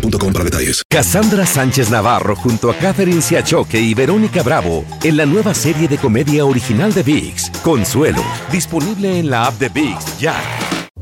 boostmobile.com 0.00 0.32
para 0.32 0.44
detalles. 0.44 0.82
Cassandra 0.88 1.46
Sánchez 1.46 1.90
Navarro 1.90 2.36
junto 2.36 2.70
a 2.70 2.74
Catherine 2.74 3.22
Siachoque 3.22 3.78
y 3.80 3.94
Verónica 3.94 4.42
Bravo 4.42 4.84
en 5.02 5.16
la 5.16 5.26
nueva 5.26 5.54
serie 5.54 5.88
de 5.88 5.98
comedia 5.98 6.44
original 6.44 6.92
de 6.92 7.02
VIX, 7.02 7.50
Consuelo, 7.62 8.22
disponible 8.50 9.18
en 9.18 9.30
la 9.30 9.46
app 9.46 9.54
de 9.58 9.68
VIX 9.68 10.18
ya. 10.18 10.36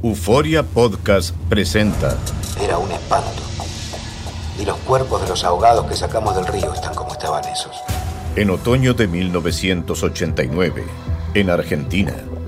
Euforia 0.03 0.63
Podcast 0.63 1.35
presenta. 1.49 2.17
Era 2.63 2.79
un 2.79 2.91
espanto. 2.91 3.43
Y 4.61 4.65
los 4.65 4.77
cuerpos 4.79 5.23
de 5.23 5.29
los 5.29 5.43
ahogados 5.45 5.87
que 5.87 5.97
sacamos 5.97 6.37
del 6.37 6.47
río 6.47 6.73
están 6.73 6.95
como 6.95 7.13
estaban 7.13 7.45
esos. 7.47 7.77
En 8.37 8.51
otoño 8.51 8.95
de 8.95 9.07
1989, 9.09 10.85
en 11.35 11.51
Argentina, 11.51 12.15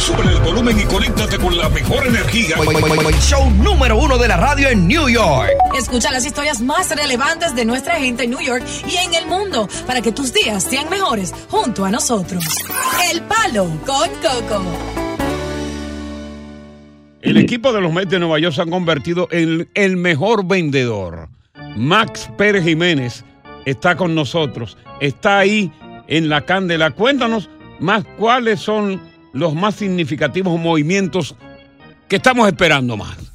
Sube 0.00 0.22
el 0.22 0.40
volumen 0.40 0.80
y 0.80 0.84
conéctate 0.84 1.36
con 1.36 1.56
la 1.58 1.68
mejor 1.68 2.06
energía. 2.06 2.56
Show 3.20 3.50
número 3.50 3.98
uno 3.98 4.16
de 4.16 4.28
la 4.28 4.38
radio 4.38 4.70
en 4.70 4.88
New 4.88 5.10
York. 5.10 5.50
Escucha 5.76 6.10
las 6.10 6.24
historias 6.24 6.62
más 6.62 6.88
relevantes 6.96 7.54
de 7.54 7.66
nuestra 7.66 7.96
gente 7.96 8.24
en 8.24 8.30
New 8.30 8.40
York 8.40 8.64
y 8.88 8.96
en 8.96 9.12
el 9.12 9.26
mundo 9.26 9.68
para 9.86 10.00
que 10.00 10.10
tus 10.10 10.32
días 10.32 10.64
sean 10.64 10.88
mejores 10.88 11.34
junto 11.50 11.84
a 11.84 11.90
nosotros. 11.90 12.42
El 13.12 13.20
Palo 13.22 13.66
con 13.84 14.08
Coco. 14.22 14.64
El 17.20 17.36
equipo 17.36 17.70
de 17.74 17.82
los 17.82 17.92
Mets 17.92 18.10
de 18.10 18.20
Nueva 18.20 18.38
York 18.38 18.54
se 18.54 18.62
han 18.62 18.70
convertido 18.70 19.28
en 19.30 19.68
el 19.74 19.98
mejor 19.98 20.46
vendedor. 20.46 21.28
Max 21.76 22.30
Pérez 22.38 22.64
Jiménez 22.64 23.22
está 23.66 23.96
con 23.96 24.14
nosotros. 24.14 24.78
Está 24.98 25.40
ahí 25.40 25.70
en 26.08 26.30
la 26.30 26.40
candela. 26.40 26.90
Cuéntanos 26.90 27.50
más 27.80 28.04
cuáles 28.16 28.60
son 28.60 29.09
los 29.32 29.54
más 29.54 29.74
significativos 29.76 30.58
movimientos 30.58 31.36
que 32.08 32.16
estamos 32.16 32.46
esperando 32.48 32.96
más. 32.96 33.26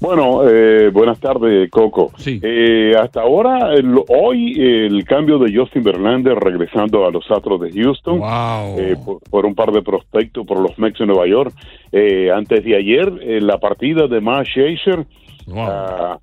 Bueno, 0.00 0.42
eh, 0.48 0.90
buenas 0.90 1.18
tardes, 1.20 1.70
Coco. 1.70 2.12
Eh, 2.42 2.92
hasta 3.00 3.20
ahora, 3.22 3.72
el- 3.74 4.00
hoy, 4.08 4.52
el 4.60 5.04
cambio 5.04 5.38
de 5.38 5.56
Justin 5.56 5.82
Verlander 5.84 6.34
regresando 6.38 7.06
a 7.06 7.10
los 7.10 7.24
Astros 7.30 7.60
de 7.60 7.70
Houston 7.72 8.20
eh, 8.78 8.96
por, 9.04 9.20
por 9.30 9.46
un 9.46 9.54
par 9.54 9.70
de 9.70 9.80
prospectos 9.82 10.44
por 10.46 10.58
los 10.60 10.76
Mets 10.78 10.98
de 10.98 11.06
Nueva 11.06 11.26
York. 11.28 11.52
Eh, 11.92 12.30
antes 12.34 12.64
de 12.64 12.76
ayer, 12.76 13.12
eh, 13.22 13.40
la 13.40 13.58
partida 13.58 14.08
de 14.08 14.20
Max 14.20 14.48
Scherzer 14.50 15.06
ah, 15.56 16.18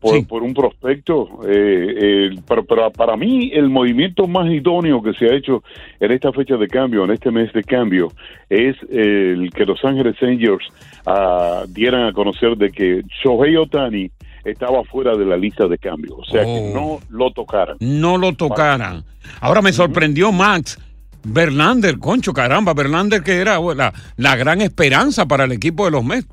por, 0.00 0.26
por 0.26 0.42
un 0.42 0.54
prospecto. 0.54 1.28
eh, 1.46 1.94
eh, 1.96 2.30
pero, 2.46 2.64
pero 2.64 2.90
para 2.90 3.16
mí, 3.16 3.50
el 3.52 3.68
movimiento 3.70 4.26
más 4.26 4.50
idóneo 4.50 5.02
que 5.02 5.14
se 5.14 5.26
ha 5.26 5.34
hecho 5.34 5.62
en 5.98 6.12
esta 6.12 6.32
fecha 6.32 6.56
de 6.56 6.68
cambio, 6.68 7.04
en 7.04 7.12
este 7.12 7.30
mes 7.30 7.52
de 7.52 7.62
cambio, 7.62 8.12
es 8.48 8.76
el 8.90 9.50
que 9.54 9.64
Los 9.64 9.84
Ángeles 9.84 10.16
Angels 10.22 10.64
ah, 11.06 11.64
dieran 11.68 12.04
a 12.06 12.12
conocer 12.12 12.56
de 12.56 12.70
que 12.70 13.02
Shohei 13.22 13.56
Otani 13.56 14.10
estaba 14.44 14.82
fuera 14.84 15.16
de 15.16 15.24
la 15.24 15.36
lista 15.36 15.66
de 15.66 15.78
cambio, 15.78 16.16
o 16.16 16.24
sea 16.24 16.44
que 16.44 16.72
no 16.74 16.98
lo 17.10 17.30
tocaran. 17.30 17.76
No 17.80 18.16
lo 18.16 18.32
tocaran. 18.34 19.04
Ahora 19.40 19.62
me 19.62 19.72
sorprendió 19.72 20.32
Max. 20.32 20.78
Verlander, 21.22 21.98
concho, 21.98 22.32
caramba, 22.32 22.72
Verlander 22.72 23.22
que 23.22 23.36
era 23.36 23.58
bueno, 23.58 23.82
la, 23.82 23.92
la 24.16 24.36
gran 24.36 24.62
esperanza 24.62 25.26
para 25.26 25.44
el 25.44 25.52
equipo 25.52 25.84
de 25.84 25.90
los 25.90 26.02
Mets. 26.02 26.26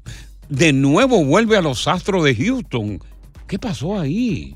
De 0.50 0.72
nuevo 0.74 1.24
vuelve 1.26 1.58
a 1.58 1.62
los 1.62 1.88
Astros 1.88 2.24
de 2.24 2.36
Houston. 2.36 3.00
¿Qué 3.48 3.60
pasó 3.60 4.00
ahí? 4.00 4.56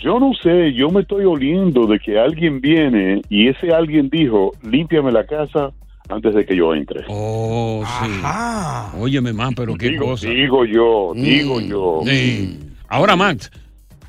Yo 0.00 0.18
no 0.18 0.32
sé, 0.42 0.72
yo 0.72 0.88
me 0.90 1.02
estoy 1.02 1.24
oliendo 1.26 1.86
de 1.86 1.98
que 1.98 2.18
alguien 2.18 2.60
viene 2.60 3.20
y 3.28 3.48
ese 3.48 3.70
alguien 3.70 4.08
dijo, 4.10 4.52
límpiame 4.62 5.12
la 5.12 5.26
casa 5.26 5.72
antes 6.08 6.34
de 6.34 6.46
que 6.46 6.56
yo 6.56 6.74
entre. 6.74 7.04
Oh, 7.08 7.84
sí. 8.02 8.98
Óyeme, 8.98 9.32
man, 9.34 9.54
pero 9.54 9.76
qué 9.76 9.90
Digo, 9.90 10.06
cosa. 10.06 10.28
digo 10.28 10.64
yo, 10.64 11.12
Mm, 11.14 11.22
digo 11.22 11.60
yo. 11.60 12.00
sí. 12.06 12.58
Ahora, 12.88 13.14
Max, 13.14 13.50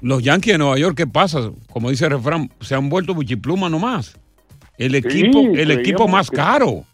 los 0.01 0.23
Yankees 0.23 0.53
de 0.53 0.57
Nueva 0.59 0.77
York, 0.79 0.95
¿qué 0.97 1.07
pasa? 1.07 1.51
Como 1.71 1.89
dice 1.89 2.05
el 2.05 2.11
refrán, 2.11 2.49
se 2.61 2.73
han 2.73 2.89
vuelto 2.89 3.13
buchipluma 3.13 3.69
nomás. 3.69 4.17
El 4.77 4.95
equipo, 4.95 5.39
el 5.41 5.71
equipo 5.71 6.07
más 6.07 6.29
que- 6.31 6.37
caro. 6.37 6.85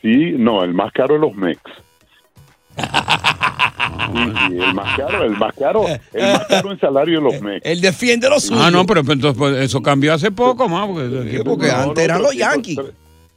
Sí, 0.00 0.34
no, 0.38 0.62
el 0.62 0.72
más 0.72 0.92
caro 0.92 1.16
es 1.16 1.20
los 1.20 1.34
Mex. 1.34 1.60
El 4.50 4.74
más 4.74 4.96
caro, 4.96 5.24
el 5.24 5.36
más 5.36 5.54
caro, 5.54 5.84
el 6.12 6.32
más 6.32 6.46
caro 6.46 6.72
en 6.72 6.80
salario 6.80 7.18
de 7.18 7.24
los 7.24 7.40
Mex. 7.40 7.64
Él 7.64 7.80
defiende 7.80 8.28
los 8.28 8.44
suyos. 8.44 8.62
Ah, 8.64 8.70
no, 8.70 8.86
pero 8.86 9.00
entonces 9.00 9.34
pues, 9.36 9.56
eso 9.56 9.82
cambió 9.82 10.14
hace 10.14 10.30
poco, 10.30 10.68
más. 10.68 10.86
Porque, 10.86 11.42
porque 11.44 11.70
antes 11.70 12.04
eran 12.04 12.22
los 12.22 12.34
Yankees. 12.34 12.78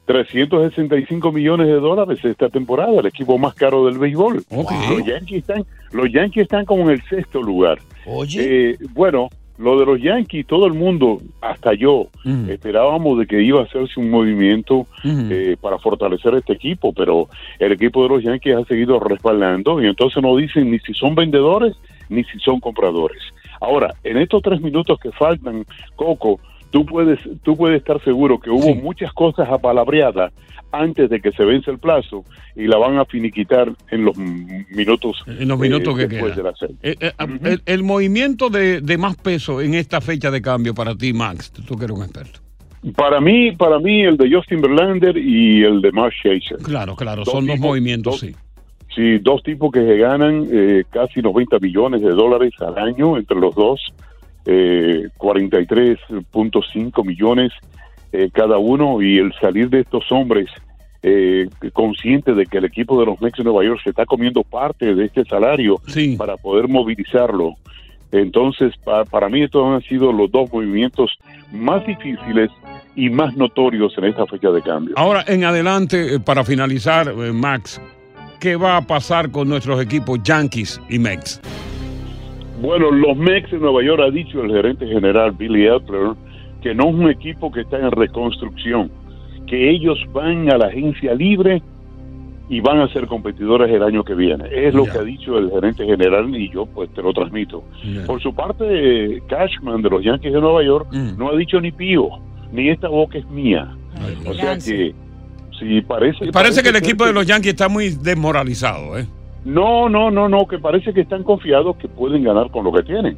365 0.06 1.32
millones 1.32 1.66
de 1.66 1.74
dólares 1.74 2.18
esta 2.24 2.48
temporada, 2.48 2.98
el 2.98 3.06
equipo 3.06 3.36
más 3.36 3.54
caro 3.54 3.86
del 3.86 3.98
béisbol. 3.98 4.42
Los 4.50 5.04
Yankees 5.04 5.38
están, 5.38 5.66
los 5.92 6.10
Yankees 6.10 6.44
están 6.44 6.64
como 6.64 6.84
en 6.84 6.90
el 6.90 7.02
sexto 7.08 7.42
lugar. 7.42 7.78
Oye. 8.06 8.70
Eh, 8.70 8.78
bueno, 8.94 9.28
lo 9.58 9.78
de 9.78 9.86
los 9.86 10.00
Yankees, 10.00 10.46
todo 10.46 10.66
el 10.66 10.74
mundo, 10.74 11.20
hasta 11.40 11.74
yo, 11.74 12.06
esperábamos 12.48 13.18
de 13.18 13.26
que 13.26 13.42
iba 13.42 13.60
a 13.60 13.64
hacerse 13.64 13.98
un 13.98 14.08
movimiento 14.08 14.86
eh, 15.04 15.56
para 15.60 15.78
fortalecer 15.78 16.34
este 16.34 16.52
equipo, 16.52 16.92
pero 16.92 17.28
el 17.58 17.72
equipo 17.72 18.04
de 18.04 18.08
los 18.08 18.22
Yankees 18.22 18.56
ha 18.56 18.64
seguido 18.64 19.00
respaldando 19.00 19.82
y 19.82 19.86
entonces 19.86 20.22
no 20.22 20.36
dicen 20.36 20.70
ni 20.70 20.78
si 20.78 20.94
son 20.94 21.14
vendedores 21.16 21.76
ni 22.08 22.22
si 22.24 22.38
son 22.38 22.60
compradores. 22.60 23.20
Ahora, 23.60 23.94
en 24.04 24.18
estos 24.18 24.42
tres 24.42 24.60
minutos 24.60 24.98
que 25.00 25.10
faltan, 25.10 25.64
Coco, 25.96 26.38
tú 26.70 26.84
puedes, 26.86 27.18
tú 27.42 27.56
puedes 27.56 27.78
estar 27.78 28.02
seguro 28.04 28.38
que 28.38 28.50
hubo 28.50 28.74
muchas 28.74 29.12
cosas 29.12 29.48
apalabreadas 29.50 30.32
antes 30.70 31.08
de 31.08 31.20
que 31.20 31.32
se 31.32 31.44
vence 31.44 31.70
el 31.70 31.78
plazo 31.78 32.24
y 32.54 32.66
la 32.66 32.76
van 32.76 32.98
a 32.98 33.04
finiquitar 33.06 33.72
en 33.90 34.04
los 34.04 34.16
minutos, 34.18 35.22
En 35.26 35.48
los 35.48 35.58
minutos 35.58 35.94
eh, 35.94 35.96
que 35.96 36.06
después 36.08 36.34
quedan. 36.34 36.44
de 36.44 36.50
la 36.50 36.56
serie. 36.56 36.76
Eh, 36.82 36.96
eh, 37.00 37.12
el, 37.44 37.62
el 37.64 37.82
movimiento 37.82 38.50
de, 38.50 38.80
de 38.82 38.98
más 38.98 39.16
peso 39.16 39.60
en 39.62 39.74
esta 39.74 40.00
fecha 40.02 40.30
de 40.30 40.42
cambio 40.42 40.74
para 40.74 40.94
ti, 40.94 41.12
Max, 41.14 41.50
tú 41.52 41.74
que 41.76 41.84
eres 41.86 41.96
un 41.96 42.02
experto. 42.04 42.40
Para 42.94 43.20
mí, 43.20 43.52
para 43.52 43.78
mí 43.78 44.02
el 44.02 44.16
de 44.16 44.30
Justin 44.30 44.60
Verlander 44.60 45.16
y 45.16 45.64
el 45.64 45.80
de 45.80 45.90
Mark 45.90 46.12
Scherzer. 46.12 46.58
Claro, 46.58 46.94
claro, 46.94 47.24
Dos 47.24 47.32
son 47.32 47.46
dos 47.46 47.56
tipos- 47.56 47.68
movimientos, 47.70 48.12
dos- 48.12 48.20
sí. 48.20 48.34
Sí, 48.94 49.18
dos 49.18 49.42
tipos 49.42 49.70
que 49.70 49.80
se 49.80 49.96
ganan 49.96 50.46
eh, 50.50 50.82
casi 50.90 51.20
90 51.22 51.58
millones 51.60 52.02
de 52.02 52.10
dólares 52.10 52.52
al 52.60 52.76
año 52.78 53.16
entre 53.16 53.38
los 53.38 53.54
dos, 53.54 53.80
eh, 54.50 55.08
43.5 55.18 57.04
millones 57.04 57.52
eh, 58.12 58.30
cada 58.32 58.56
uno 58.58 59.02
y 59.02 59.18
el 59.18 59.32
salir 59.40 59.68
de 59.68 59.80
estos 59.80 60.10
hombres 60.10 60.46
eh, 61.02 61.46
consciente 61.74 62.32
de 62.34 62.46
que 62.46 62.58
el 62.58 62.64
equipo 62.64 62.98
de 62.98 63.06
los 63.06 63.20
Mets 63.20 63.36
de 63.38 63.44
Nueva 63.44 63.64
York 63.64 63.80
se 63.84 63.90
está 63.90 64.06
comiendo 64.06 64.42
parte 64.42 64.94
de 64.94 65.04
este 65.04 65.24
salario 65.24 65.76
para 66.16 66.36
poder 66.36 66.68
movilizarlo. 66.68 67.54
Entonces, 68.10 68.72
pa- 68.82 69.04
para 69.04 69.28
mí 69.28 69.42
estos 69.42 69.64
han 69.66 69.82
sido 69.82 70.10
los 70.12 70.30
dos 70.32 70.50
movimientos 70.50 71.10
más 71.52 71.86
difíciles 71.86 72.50
y 72.96 73.10
más 73.10 73.36
notorios 73.36 73.92
en 73.98 74.04
esta 74.06 74.26
fecha 74.26 74.50
de 74.50 74.62
cambio. 74.62 74.94
Ahora, 74.96 75.22
en 75.28 75.44
adelante, 75.44 76.14
eh, 76.14 76.18
para 76.20 76.42
finalizar, 76.42 77.08
eh, 77.08 77.32
Max, 77.32 77.80
¿qué 78.40 78.56
va 78.56 78.78
a 78.78 78.82
pasar 78.86 79.30
con 79.30 79.48
nuestros 79.48 79.80
equipos 79.82 80.18
Yankees 80.22 80.80
y 80.88 80.98
Mex? 80.98 81.38
Bueno, 82.60 82.90
los 82.90 83.16
Mex 83.16 83.50
de 83.50 83.58
Nueva 83.58 83.82
York 83.84 84.02
ha 84.06 84.10
dicho 84.10 84.42
el 84.42 84.50
gerente 84.52 84.86
general 84.86 85.32
Billy 85.32 85.66
Epler 85.66 86.12
que 86.62 86.74
no 86.74 86.88
es 86.88 86.94
un 86.94 87.08
equipo 87.10 87.52
que 87.52 87.60
está 87.60 87.78
en 87.78 87.90
reconstrucción, 87.92 88.90
que 89.46 89.70
ellos 89.70 89.98
van 90.12 90.50
a 90.50 90.58
la 90.58 90.66
agencia 90.66 91.14
libre 91.14 91.62
y 92.48 92.60
van 92.60 92.80
a 92.80 92.88
ser 92.92 93.06
competidores 93.06 93.70
el 93.70 93.82
año 93.82 94.02
que 94.02 94.14
viene. 94.14 94.44
Es 94.50 94.74
lo 94.74 94.84
que 94.84 94.98
ha 94.98 95.02
dicho 95.02 95.38
el 95.38 95.50
gerente 95.50 95.84
general 95.84 96.34
y 96.34 96.50
yo 96.50 96.66
pues 96.66 96.90
te 96.94 97.02
lo 97.02 97.12
transmito. 97.12 97.62
Por 98.06 98.20
su 98.20 98.34
parte, 98.34 99.22
Cashman 99.28 99.82
de 99.82 99.90
los 99.90 100.02
Yankees 100.02 100.32
de 100.32 100.40
Nueva 100.40 100.64
York 100.64 100.88
Mm. 100.92 101.16
no 101.18 101.30
ha 101.30 101.36
dicho 101.36 101.60
ni 101.60 101.70
pío, 101.70 102.08
ni 102.52 102.70
esta 102.70 102.88
boca 102.88 103.18
es 103.18 103.26
mía. 103.30 103.68
o 104.26 104.34
sea 104.34 104.56
que 104.58 104.94
si 105.58 105.80
parece... 105.82 106.32
Parece 106.32 106.62
que 106.62 106.68
el 106.70 106.76
equipo 106.76 107.04
de 107.06 107.12
los 107.12 107.26
Yankees 107.26 107.50
está 107.52 107.68
muy 107.68 107.90
desmoralizado, 107.90 108.98
¿eh? 108.98 109.06
No, 109.48 109.88
no, 109.88 110.10
no, 110.10 110.28
no, 110.28 110.46
que 110.46 110.58
parece 110.58 110.92
que 110.92 111.00
están 111.00 111.24
confiados 111.24 111.76
que 111.78 111.88
pueden 111.88 112.22
ganar 112.22 112.50
con 112.50 112.64
lo 112.64 112.72
que 112.72 112.82
tienen. 112.82 113.16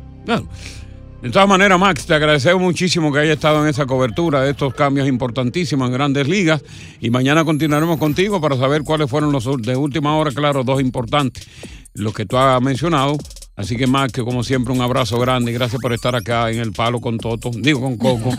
De 1.23 1.29
todas 1.31 1.49
maneras, 1.49 1.77
Max, 1.77 2.07
te 2.07 2.15
agradecemos 2.15 2.63
muchísimo 2.63 3.13
que 3.13 3.19
haya 3.19 3.33
estado 3.33 3.61
en 3.65 3.69
esa 3.69 3.85
cobertura 3.85 4.43
de 4.43 4.53
estos 4.53 4.73
cambios 4.73 5.09
importantísimos 5.09 5.89
en 5.89 5.93
grandes 5.93 6.29
ligas. 6.29 6.65
Y 7.01 7.11
mañana 7.11 7.45
continuaremos 7.45 7.99
contigo 7.99 8.41
para 8.41 8.57
saber 8.57 8.85
cuáles 8.85 9.11
fueron 9.11 9.33
los 9.33 9.45
de 9.61 9.75
última 9.75 10.17
hora, 10.17 10.31
claro, 10.31 10.63
dos 10.63 10.81
importantes, 10.81 11.49
los 11.95 12.15
que 12.15 12.27
tú 12.27 12.37
has 12.37 12.63
mencionado. 12.63 13.17
Así 13.61 13.77
que, 13.77 13.87
Max, 13.87 14.13
que 14.13 14.23
como 14.23 14.43
siempre, 14.43 14.73
un 14.73 14.81
abrazo 14.81 15.19
grande 15.19 15.51
y 15.51 15.55
gracias 15.55 15.83
por 15.83 15.93
estar 15.93 16.17
acá 16.17 16.51
en 16.51 16.61
el 16.61 16.73
palo 16.73 16.99
con 16.99 17.19
Toto, 17.19 17.51
digo 17.55 17.81
con 17.81 17.99
Coco. 17.99 18.31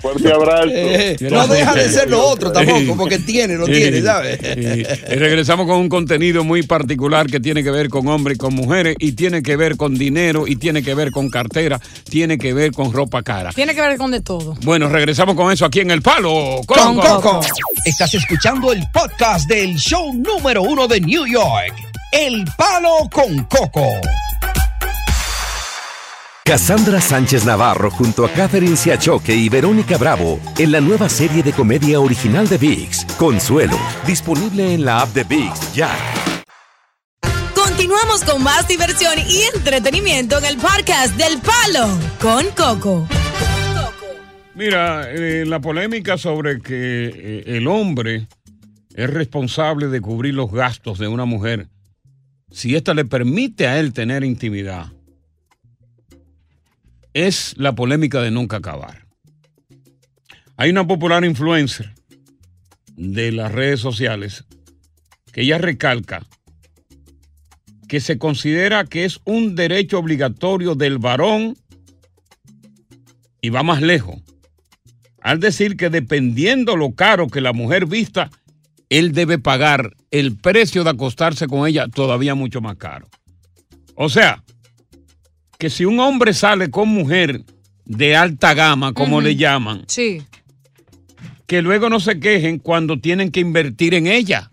Fuerte 0.00 0.32
abrazo. 0.32 0.68
Eh, 0.68 1.16
no 1.30 1.46
deja 1.46 1.74
de 1.74 1.88
ser 1.90 2.08
lo 2.08 2.26
otro 2.26 2.50
tampoco, 2.50 2.96
porque 2.96 3.18
tiene, 3.18 3.56
lo 3.56 3.66
tiene, 3.66 4.00
¿sabes? 4.00 4.40
Y 4.40 5.14
regresamos 5.14 5.66
con 5.66 5.76
un 5.76 5.90
contenido 5.90 6.42
muy 6.42 6.62
particular 6.62 7.26
que 7.26 7.38
tiene 7.38 7.62
que 7.62 7.70
ver 7.70 7.90
con 7.90 8.08
hombres 8.08 8.36
y 8.36 8.38
con 8.38 8.54
mujeres, 8.54 8.96
y 8.98 9.12
tiene 9.12 9.42
que 9.42 9.56
ver 9.56 9.76
con 9.76 9.98
dinero, 9.98 10.46
y 10.46 10.56
tiene 10.56 10.82
que 10.82 10.94
ver 10.94 11.10
con 11.10 11.28
cartera, 11.28 11.78
tiene 12.08 12.38
que 12.38 12.54
ver 12.54 12.72
con 12.72 12.92
ropa 12.92 13.22
cara. 13.22 13.52
Tiene 13.52 13.74
que 13.74 13.82
ver 13.82 13.98
con 13.98 14.10
de 14.10 14.22
todo. 14.22 14.56
Bueno, 14.62 14.88
regresamos 14.88 15.34
con 15.34 15.52
eso 15.52 15.66
aquí 15.66 15.80
en 15.80 15.90
El 15.90 16.00
Palo 16.00 16.62
Con 16.66 16.96
Coco. 16.96 17.40
Estás 17.84 18.14
escuchando 18.14 18.72
el 18.72 18.82
podcast 18.92 19.48
del 19.48 19.76
show 19.76 20.14
número 20.14 20.62
uno 20.62 20.86
de 20.86 21.00
New 21.00 21.26
York, 21.26 21.74
El 22.12 22.44
Palo 22.56 23.08
con 23.12 23.44
Coco. 23.44 23.86
Cassandra 26.44 27.00
Sánchez 27.00 27.44
Navarro 27.44 27.88
junto 27.92 28.24
a 28.24 28.30
Catherine 28.32 28.76
Siachoque 28.76 29.32
y 29.32 29.48
Verónica 29.48 29.96
Bravo 29.96 30.40
en 30.58 30.72
la 30.72 30.80
nueva 30.80 31.08
serie 31.08 31.44
de 31.44 31.52
comedia 31.52 32.00
original 32.00 32.48
de 32.48 32.58
VIX, 32.58 33.04
Consuelo, 33.16 33.78
disponible 34.08 34.74
en 34.74 34.84
la 34.84 35.02
app 35.02 35.10
de 35.10 35.22
VIX 35.22 35.72
ya. 35.72 35.96
Continuamos 37.54 38.24
con 38.24 38.42
más 38.42 38.66
diversión 38.66 39.12
y 39.28 39.42
entretenimiento 39.54 40.38
en 40.38 40.46
el 40.46 40.56
podcast 40.56 41.16
del 41.16 41.38
Palo 41.38 41.96
con 42.20 42.44
Coco. 42.56 43.06
Mira, 44.56 45.08
eh, 45.12 45.44
la 45.46 45.60
polémica 45.60 46.18
sobre 46.18 46.60
que 46.60 46.74
eh, 46.74 47.44
el 47.56 47.68
hombre 47.68 48.26
es 48.96 49.08
responsable 49.08 49.86
de 49.86 50.00
cubrir 50.00 50.34
los 50.34 50.50
gastos 50.50 50.98
de 50.98 51.06
una 51.06 51.24
mujer 51.24 51.68
si 52.50 52.74
ésta 52.74 52.94
le 52.94 53.04
permite 53.04 53.66
a 53.66 53.78
él 53.78 53.92
tener 53.92 54.24
intimidad 54.24 54.92
es 57.12 57.54
la 57.56 57.74
polémica 57.74 58.20
de 58.20 58.30
nunca 58.30 58.58
acabar. 58.58 59.06
Hay 60.56 60.70
una 60.70 60.86
popular 60.86 61.24
influencer 61.24 61.94
de 62.96 63.32
las 63.32 63.50
redes 63.50 63.80
sociales 63.80 64.44
que 65.32 65.42
ella 65.42 65.58
recalca 65.58 66.26
que 67.88 68.00
se 68.00 68.18
considera 68.18 68.84
que 68.84 69.04
es 69.04 69.20
un 69.24 69.56
derecho 69.56 69.98
obligatorio 69.98 70.76
del 70.76 70.98
varón 70.98 71.56
y 73.40 73.48
va 73.48 73.64
más 73.64 73.82
lejos. 73.82 74.20
Al 75.20 75.40
decir 75.40 75.76
que 75.76 75.90
dependiendo 75.90 76.76
lo 76.76 76.94
caro 76.94 77.26
que 77.26 77.40
la 77.40 77.52
mujer 77.52 77.86
vista, 77.86 78.30
él 78.90 79.12
debe 79.12 79.38
pagar 79.38 79.96
el 80.10 80.36
precio 80.36 80.84
de 80.84 80.90
acostarse 80.90 81.46
con 81.46 81.66
ella 81.66 81.88
todavía 81.88 82.34
mucho 82.34 82.60
más 82.60 82.76
caro. 82.76 83.08
O 83.94 84.08
sea, 84.08 84.42
que 85.58 85.70
si 85.70 85.84
un 85.84 86.00
hombre 86.00 86.34
sale 86.34 86.70
con 86.70 86.88
mujer 86.88 87.44
de 87.86 88.16
alta 88.16 88.52
gama, 88.54 88.92
como 88.92 89.20
le 89.20 89.36
llaman, 89.36 89.84
Sí. 89.88 90.22
que 91.46 91.62
luego 91.62 91.88
no 91.88 92.00
se 92.00 92.20
quejen 92.20 92.58
cuando 92.58 93.00
tienen 93.00 93.30
que 93.30 93.40
invertir 93.40 93.94
en 93.94 94.06
ella. 94.06 94.50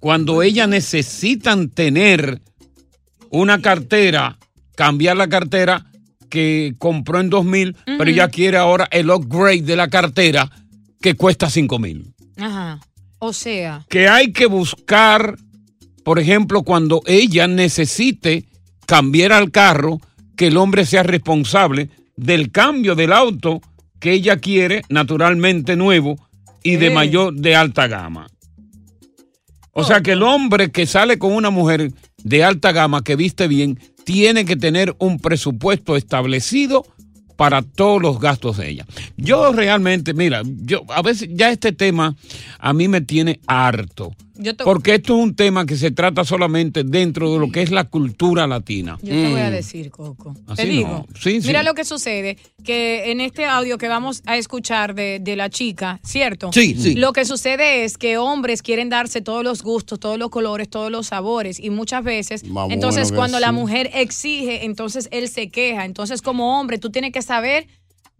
Cuando 0.00 0.42
ellas 0.42 0.68
necesitan 0.68 1.70
tener 1.70 2.40
una 3.30 3.60
cartera, 3.60 4.38
cambiar 4.76 5.16
la 5.16 5.28
cartera 5.28 5.86
que 6.30 6.74
compró 6.78 7.20
en 7.20 7.30
2000, 7.30 7.74
pero 7.84 8.02
Ujú. 8.02 8.10
ella 8.10 8.28
quiere 8.28 8.56
ahora 8.58 8.88
el 8.90 9.10
upgrade 9.10 9.62
de 9.62 9.76
la 9.76 9.88
cartera 9.88 10.50
que 11.00 11.14
cuesta 11.14 11.50
5000. 11.50 12.14
Ajá. 12.36 12.80
O 13.18 13.32
sea, 13.32 13.84
Que 13.88 14.08
hay 14.08 14.32
que 14.32 14.46
buscar, 14.46 15.36
por 16.04 16.18
ejemplo, 16.18 16.62
cuando 16.62 17.02
ella 17.06 17.46
necesite 17.48 18.44
cambiar 18.86 19.32
al 19.32 19.50
carro, 19.50 20.00
que 20.36 20.46
el 20.46 20.56
hombre 20.56 20.86
sea 20.86 21.02
responsable 21.02 21.90
del 22.16 22.50
cambio 22.52 22.94
del 22.94 23.12
auto 23.12 23.60
que 24.00 24.12
ella 24.12 24.36
quiere, 24.38 24.82
naturalmente 24.88 25.74
nuevo 25.76 26.16
y 26.62 26.76
de 26.76 26.86
Eh. 26.86 26.90
mayor, 26.90 27.34
de 27.34 27.56
alta 27.56 27.88
gama. 27.88 28.28
O 29.72 29.84
sea 29.84 30.00
que 30.00 30.12
el 30.12 30.22
hombre 30.22 30.70
que 30.70 30.86
sale 30.86 31.18
con 31.18 31.32
una 31.32 31.50
mujer 31.50 31.92
de 32.24 32.44
alta 32.44 32.72
gama 32.72 33.02
que 33.04 33.14
viste 33.16 33.46
bien, 33.46 33.78
tiene 34.04 34.44
que 34.44 34.56
tener 34.56 34.94
un 34.98 35.18
presupuesto 35.18 35.96
establecido 35.96 36.84
para 37.38 37.62
todos 37.62 38.02
los 38.02 38.18
gastos 38.18 38.56
de 38.56 38.68
ella. 38.68 38.86
Yo 39.16 39.52
realmente, 39.52 40.12
mira, 40.12 40.42
yo 40.44 40.82
a 40.88 41.02
veces 41.02 41.28
ya 41.30 41.52
este 41.52 41.70
tema 41.70 42.16
a 42.58 42.72
mí 42.72 42.88
me 42.88 43.00
tiene 43.00 43.38
harto. 43.46 44.12
Yo 44.40 44.54
te- 44.56 44.64
Porque 44.64 44.94
esto 44.94 45.16
es 45.16 45.22
un 45.24 45.34
tema 45.34 45.66
que 45.66 45.76
se 45.76 45.90
trata 45.90 46.24
solamente 46.24 46.84
dentro 46.84 47.32
de 47.32 47.38
lo 47.38 47.50
que 47.50 47.62
es 47.62 47.70
la 47.70 47.84
cultura 47.84 48.46
latina. 48.46 48.98
yo 49.02 49.10
te 49.12 49.28
voy 49.30 49.40
a 49.40 49.50
decir, 49.50 49.90
Coco. 49.90 50.30
Mm. 50.30 50.36
Así 50.52 50.62
te 50.62 50.66
no. 50.68 50.72
digo. 50.72 51.06
Sí. 51.20 51.40
Mira 51.44 51.62
lo 51.62 51.74
que 51.74 51.84
sucede, 51.84 52.38
que 52.64 53.10
en 53.10 53.20
este 53.20 53.44
audio 53.44 53.78
que 53.78 53.88
vamos 53.88 54.22
a 54.26 54.36
escuchar 54.36 54.94
de, 54.94 55.18
de 55.20 55.34
la 55.36 55.50
chica, 55.50 55.98
¿cierto? 56.04 56.50
Sí, 56.52 56.74
sí. 56.78 56.94
Lo 56.94 57.12
que 57.12 57.24
sucede 57.24 57.84
es 57.84 57.98
que 57.98 58.16
hombres 58.18 58.62
quieren 58.62 58.88
darse 58.88 59.20
todos 59.20 59.42
los 59.42 59.62
gustos, 59.62 59.98
todos 59.98 60.18
los 60.18 60.30
colores, 60.30 60.68
todos 60.68 60.90
los 60.92 61.08
sabores 61.08 61.58
y 61.58 61.70
muchas 61.70 62.04
veces, 62.04 62.44
Más 62.44 62.70
entonces 62.70 63.08
bueno 63.08 63.16
cuando 63.18 63.40
la 63.40 63.52
mujer 63.52 63.90
exige, 63.92 64.64
entonces 64.64 65.08
él 65.10 65.28
se 65.28 65.50
queja. 65.50 65.84
Entonces 65.84 66.22
como 66.22 66.60
hombre 66.60 66.78
tú 66.78 66.90
tienes 66.90 67.12
que 67.12 67.22
saber 67.22 67.66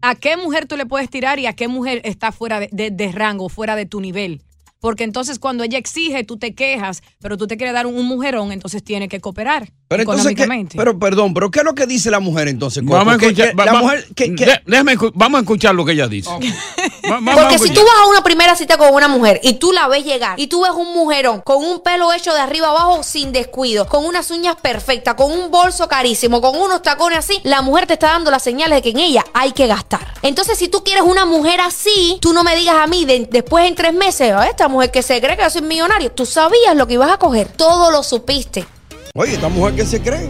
a 0.01 0.15
qué 0.15 0.37
mujer 0.37 0.65
tú 0.65 0.77
le 0.77 0.85
puedes 0.85 1.09
tirar 1.09 1.39
y 1.39 1.45
a 1.45 1.53
qué 1.53 1.67
mujer 1.67 2.01
está 2.05 2.31
fuera 2.31 2.59
de, 2.59 2.69
de- 2.71 2.91
de 2.91 3.11
rango, 3.11 3.49
fuera 3.49 3.75
de 3.75 3.85
tu 3.85 3.99
nivel. 4.01 4.41
Porque 4.79 5.03
entonces 5.03 5.39
cuando 5.39 5.63
ella 5.63 5.77
exige, 5.77 6.23
tú 6.23 6.37
te 6.37 6.55
quejas, 6.55 7.03
pero 7.19 7.37
tú 7.37 7.47
te 7.47 7.57
quieres 7.57 7.73
dar 7.73 7.85
un, 7.85 8.05
mujerón, 8.05 8.51
entonces 8.51 8.83
tiene 8.83 9.07
que 9.07 9.19
cooperar 9.19 9.73
Pero 9.89 10.03
entonces, 10.03 10.35
¿qué- 10.35 10.43
pero 10.77 10.99
perdón, 10.99 11.33
pero 11.33 11.49
¿qué 11.49 11.59
es 11.59 11.65
lo 11.65 11.73
que 11.73 11.87
dice 11.87 12.11
la 12.11 12.19
mujer 12.19 12.47
entonces? 12.47 12.83
Coco? 12.83 12.93
Vamos 12.95 13.13
a 13.15 13.17
escuchar, 13.17 13.59
va- 13.59 13.65
la 13.65 13.73
va- 13.73 13.79
mujer, 13.81 14.05
que- 14.15 14.29
de- 14.29 14.61
déjame 14.67 14.95
vamos 15.15 15.39
a 15.39 15.41
escuchar 15.41 15.73
lo 15.73 15.83
que 15.83 15.93
ella 15.93 16.07
dice. 16.07 16.29
Va- 17.09 17.15
a 17.17 17.35
Porque 17.35 17.57
si 17.57 17.71
tú 17.73 17.79
vas 17.81 17.95
a 18.03 18.07
una 18.07 18.21
primera 18.23 18.55
cita 18.55 18.77
con 18.77 18.93
una 18.93 19.07
mujer 19.07 19.39
y 19.41 19.53
tú 19.53 19.71
la 19.71 19.87
ves 19.87 20.05
llegar 20.05 20.39
y 20.39 20.45
tú 20.45 20.61
ves 20.61 20.71
un 20.75 20.93
mujerón 20.93 21.41
con 21.41 21.63
un 21.63 21.79
pelo 21.81 22.13
hecho 22.13 22.31
de 22.35 22.39
arriba 22.39 22.69
abajo 22.69 23.01
sin 23.01 23.31
descuido, 23.31 23.87
con 23.87 24.05
unas 24.05 24.29
uñas 24.29 24.57
perfectas, 24.61 25.15
con 25.15 25.31
un 25.31 25.49
bolso 25.49 25.87
carísimo, 25.87 26.39
con 26.39 26.55
unos 26.55 26.83
tacones 26.83 27.17
así, 27.17 27.39
la 27.43 27.63
mujer 27.63 27.87
te 27.87 27.93
está 27.93 28.09
dando 28.11 28.29
las 28.29 28.43
señales 28.43 28.75
de 28.77 28.81
que 28.83 28.89
en 28.91 28.99
ella 28.99 29.25
hay 29.33 29.53
que 29.53 29.65
gastar. 29.65 30.13
Entonces, 30.21 30.59
si 30.59 30.67
tú 30.67 30.83
quieres 30.83 31.01
una 31.03 31.25
mujer 31.25 31.61
así, 31.61 32.19
tú 32.21 32.31
no 32.31 32.43
me 32.43 32.55
digas 32.55 32.75
a 32.75 32.85
mí 32.85 33.05
de- 33.05 33.27
después 33.31 33.65
en 33.67 33.73
tres 33.73 33.93
meses, 33.95 34.31
"Ah, 34.35 34.45
esta 34.47 34.67
mujer 34.67 34.91
que 34.91 35.01
se 35.01 35.19
cree 35.19 35.35
que 35.35 35.41
yo 35.41 35.49
soy 35.49 35.63
millonario, 35.63 36.11
tú 36.11 36.27
sabías 36.27 36.75
lo 36.75 36.85
que 36.85 36.93
ibas 36.93 37.09
a 37.11 37.17
coger, 37.17 37.47
todo 37.47 37.89
lo 37.89 38.03
supiste. 38.03 38.67
Oye, 39.13 39.33
esta 39.33 39.49
mujer 39.49 39.75
que 39.75 39.85
se 39.85 40.01
cree. 40.01 40.29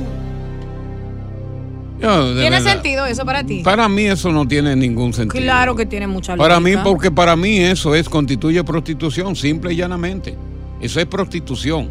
Yo, 2.00 2.34
¿Tiene 2.34 2.50
verdad, 2.50 2.74
sentido 2.74 3.06
eso 3.06 3.26
para 3.26 3.44
ti? 3.44 3.62
Para 3.62 3.90
mí 3.90 4.04
eso 4.06 4.32
no 4.32 4.48
tiene 4.48 4.76
ningún 4.76 5.14
sentido. 5.14 5.42
Claro 5.44 5.76
que 5.76 5.86
tiene 5.86 6.08
mucha 6.08 6.36
lógica. 6.36 6.48
Para 6.48 6.60
mí, 6.62 6.72
porque 6.82 7.12
para 7.12 7.36
mí 7.36 7.60
eso 7.60 7.94
es, 7.94 8.08
constituye 8.08 8.64
prostitución, 8.64 9.36
simple 9.36 9.74
y 9.74 9.76
llanamente. 9.76 10.38
Eso 10.80 11.02
es 11.02 11.06
prostitución. 11.08 11.90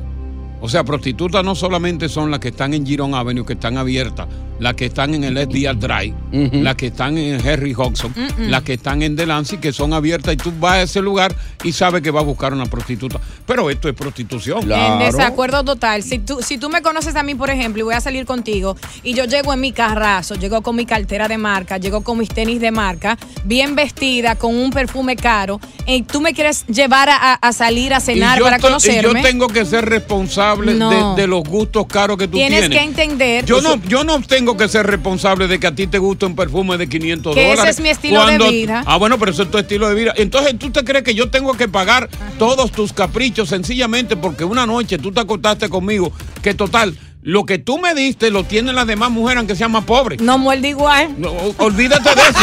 O 0.60 0.68
sea, 0.68 0.82
prostitutas 0.82 1.44
no 1.44 1.54
solamente 1.54 2.08
son 2.08 2.30
las 2.30 2.40
que 2.40 2.48
están 2.48 2.72
en 2.72 2.86
Girón 2.86 3.14
Avenue, 3.14 3.44
que 3.44 3.52
están 3.52 3.76
abiertas 3.76 4.26
las 4.58 4.74
que 4.74 4.86
están 4.86 5.14
en 5.14 5.24
el 5.24 5.36
SDR 5.38 5.78
Drive, 5.78 6.14
las 6.62 6.74
que 6.76 6.86
están 6.88 7.16
en 7.18 7.46
Harry 7.46 7.74
Hodgson, 7.74 8.12
las 8.38 8.62
que 8.62 8.74
están 8.74 9.02
en 9.02 9.16
Delancey, 9.16 9.58
que 9.58 9.72
son 9.72 9.92
abiertas 9.92 10.34
y 10.34 10.36
tú 10.36 10.52
vas 10.58 10.74
a 10.74 10.82
ese 10.82 11.00
lugar 11.00 11.34
y 11.64 11.72
sabes 11.72 12.02
que 12.02 12.10
va 12.10 12.20
a 12.20 12.24
buscar 12.24 12.52
una 12.52 12.66
prostituta. 12.66 13.20
Pero 13.46 13.70
esto 13.70 13.88
es 13.88 13.94
prostitución. 13.94 14.70
En 14.70 14.98
desacuerdo 14.98 15.64
total. 15.64 16.02
Si 16.02 16.18
tú, 16.18 16.38
si 16.42 16.58
tú 16.58 16.68
me 16.70 16.82
conoces 16.82 17.14
a 17.16 17.22
mí, 17.22 17.34
por 17.34 17.50
ejemplo, 17.50 17.80
y 17.80 17.84
voy 17.84 17.94
a 17.94 18.00
salir 18.00 18.26
contigo, 18.26 18.76
y 19.02 19.14
yo 19.14 19.24
llego 19.24 19.52
en 19.52 19.60
mi 19.60 19.72
carrazo, 19.72 20.34
llego 20.34 20.62
con 20.62 20.76
mi 20.76 20.86
cartera 20.86 21.28
de 21.28 21.38
marca, 21.38 21.78
llego 21.78 22.02
con 22.02 22.18
mis 22.18 22.28
tenis 22.28 22.60
de 22.60 22.70
marca, 22.70 23.16
bien 23.44 23.74
vestida, 23.74 24.34
con 24.36 24.54
un 24.56 24.70
perfume 24.70 25.16
caro, 25.16 25.60
y 25.86 26.02
tú 26.02 26.20
me 26.20 26.34
quieres 26.34 26.66
llevar 26.66 27.08
a, 27.10 27.34
a 27.34 27.52
salir 27.52 27.94
a 27.94 28.00
cenar 28.00 28.40
para 28.40 28.58
y 28.58 28.60
conocerme. 28.60 29.02
yo 29.20 29.22
tengo 29.22 29.48
que 29.48 29.64
ser 29.64 29.84
responsable 29.88 30.74
No. 30.74 31.14
de, 31.14 31.22
de 31.22 31.26
los 31.28 31.42
gustos 31.44 31.86
caros 31.86 32.16
que 32.18 32.26
tú 32.28 32.36
Tienes 32.36 32.60
tienes. 32.68 32.78
que 32.78 32.84
entender. 32.84 33.44
Yo 33.44 33.60
no, 33.60 33.76
yo 33.84 34.04
no 34.04 34.20
tengo 34.20 34.47
que 34.56 34.68
ser 34.68 34.86
responsable 34.86 35.48
de 35.48 35.58
que 35.60 35.66
a 35.66 35.74
ti 35.74 35.86
te 35.86 35.98
guste 35.98 36.26
un 36.26 36.34
perfume 36.36 36.76
de 36.78 36.88
500 36.88 37.34
Que 37.34 37.40
ese 37.42 37.50
dólares. 37.50 37.76
es 37.76 37.82
mi 37.82 37.88
estilo 37.90 38.26
de 38.26 38.38
vida. 38.38 38.82
Ah, 38.86 38.96
bueno, 38.96 39.18
pero 39.18 39.30
eso 39.32 39.42
es 39.44 39.50
tu 39.50 39.58
estilo 39.58 39.88
de 39.88 39.94
vida. 39.94 40.12
Entonces, 40.16 40.58
¿tú 40.58 40.70
te 40.70 40.84
crees 40.84 41.04
que 41.04 41.14
yo 41.14 41.30
tengo 41.30 41.54
que 41.54 41.68
pagar 41.68 42.08
todos 42.38 42.72
tus 42.72 42.92
caprichos 42.92 43.48
sencillamente 43.48 44.16
porque 44.16 44.44
una 44.44 44.66
noche 44.66 44.98
tú 44.98 45.12
te 45.12 45.20
acostaste 45.20 45.68
conmigo? 45.68 46.12
Que 46.42 46.54
total, 46.54 46.96
lo 47.22 47.44
que 47.44 47.58
tú 47.58 47.78
me 47.78 47.94
diste 47.94 48.30
lo 48.30 48.44
tienen 48.44 48.74
las 48.74 48.86
demás 48.86 49.10
mujeres 49.10 49.38
aunque 49.38 49.56
sean 49.56 49.72
más 49.72 49.84
pobres. 49.84 50.20
No 50.20 50.38
muerde 50.38 50.68
igual. 50.68 51.14
No, 51.18 51.30
olvídate 51.58 52.14
de 52.14 52.20
eso. 52.22 52.40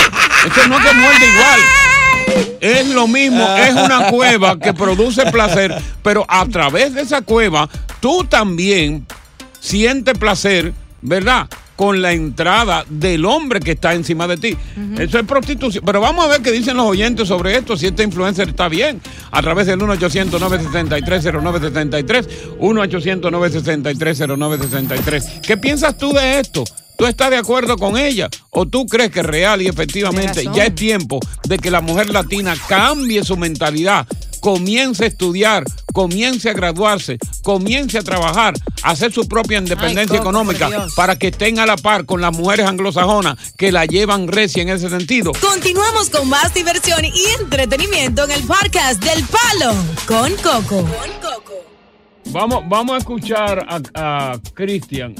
Eso 0.47 0.67
no 0.67 0.77
es 0.77 0.85
que 0.85 0.93
muerde 0.93 1.25
igual. 1.33 1.59
Es 2.59 2.87
lo 2.89 3.07
mismo, 3.07 3.47
es 3.57 3.73
una 3.73 4.07
cueva 4.11 4.59
que 4.59 4.73
produce 4.73 5.25
placer, 5.31 5.73
pero 6.01 6.25
a 6.27 6.45
través 6.47 6.93
de 6.93 7.01
esa 7.01 7.21
cueva 7.21 7.69
tú 7.99 8.23
también 8.23 9.05
sientes 9.59 10.17
placer, 10.17 10.73
¿verdad? 11.01 11.47
Con 11.75 12.01
la 12.01 12.13
entrada 12.13 12.85
del 12.89 13.25
hombre 13.25 13.59
que 13.59 13.71
está 13.71 13.93
encima 13.93 14.25
de 14.27 14.37
ti. 14.37 14.55
Eso 14.97 15.19
es 15.19 15.25
prostitución. 15.25 15.83
Pero 15.85 15.99
vamos 15.99 16.23
a 16.25 16.29
ver 16.29 16.41
qué 16.41 16.51
dicen 16.51 16.77
los 16.77 16.85
oyentes 16.85 17.27
sobre 17.27 17.57
esto, 17.57 17.75
si 17.75 17.87
este 17.87 18.03
influencer 18.03 18.47
está 18.49 18.69
bien. 18.69 19.01
A 19.31 19.41
través 19.41 19.67
del 19.67 19.79
1-800-963-0963. 19.79 22.27
1-800-963-0963. 22.59 25.41
¿Qué 25.41 25.57
piensas 25.57 25.97
tú 25.97 26.13
de 26.13 26.39
esto? 26.39 26.63
¿Tú 26.97 27.05
estás 27.05 27.29
de 27.29 27.37
acuerdo 27.37 27.77
con 27.77 27.97
ella? 27.97 28.29
¿O 28.51 28.65
tú 28.65 28.85
crees 28.85 29.11
que 29.11 29.21
real 29.21 29.61
y 29.61 29.67
efectivamente 29.67 30.45
ya 30.53 30.67
es 30.67 30.75
tiempo 30.75 31.19
de 31.43 31.57
que 31.57 31.69
la 31.69 31.81
mujer 31.81 32.09
latina 32.09 32.55
cambie 32.69 33.21
su 33.23 33.35
mentalidad, 33.35 34.07
comience 34.45 35.03
a 35.03 35.07
estudiar, 35.07 35.63
comience 35.91 36.47
a 36.47 36.53
graduarse, 36.53 37.17
comience 37.41 37.97
a 37.97 38.03
trabajar, 38.03 38.53
a 38.83 38.91
hacer 38.91 39.11
su 39.11 39.27
propia 39.27 39.57
independencia 39.57 40.17
Ay, 40.17 40.19
Coco, 40.19 40.29
económica 40.29 40.67
Dios. 40.67 40.93
para 40.93 41.15
que 41.15 41.29
estén 41.29 41.57
a 41.57 41.65
la 41.65 41.75
par 41.77 42.05
con 42.05 42.21
las 42.21 42.31
mujeres 42.31 42.67
anglosajonas 42.67 43.53
que 43.57 43.71
la 43.71 43.87
llevan 43.87 44.27
recia 44.27 44.61
en 44.61 44.69
ese 44.69 44.87
sentido? 44.87 45.31
Continuamos 45.41 46.11
con 46.11 46.29
más 46.29 46.53
diversión 46.53 47.03
y 47.05 47.11
entretenimiento 47.41 48.25
en 48.25 48.31
el 48.33 48.43
podcast 48.43 49.03
del 49.03 49.23
Palo 49.23 49.73
con 50.05 50.31
Coco. 50.35 50.87
Vamos, 52.25 52.65
vamos 52.69 52.93
a 52.93 52.97
escuchar 52.99 53.65
a, 53.67 53.81
a 53.95 54.39
Cristian. 54.53 55.15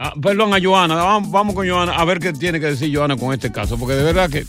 Ah, 0.00 0.14
perdón, 0.20 0.52
a 0.52 0.60
Joana. 0.60 0.96
Vamos, 0.96 1.30
vamos 1.30 1.54
con 1.54 1.68
Joana 1.68 1.92
a 1.92 2.04
ver 2.04 2.18
qué 2.18 2.32
tiene 2.32 2.58
que 2.58 2.66
decir 2.66 2.92
Joana 2.92 3.16
con 3.16 3.32
este 3.32 3.52
caso, 3.52 3.78
porque 3.78 3.94
de 3.94 4.02
verdad 4.02 4.28
que 4.28 4.44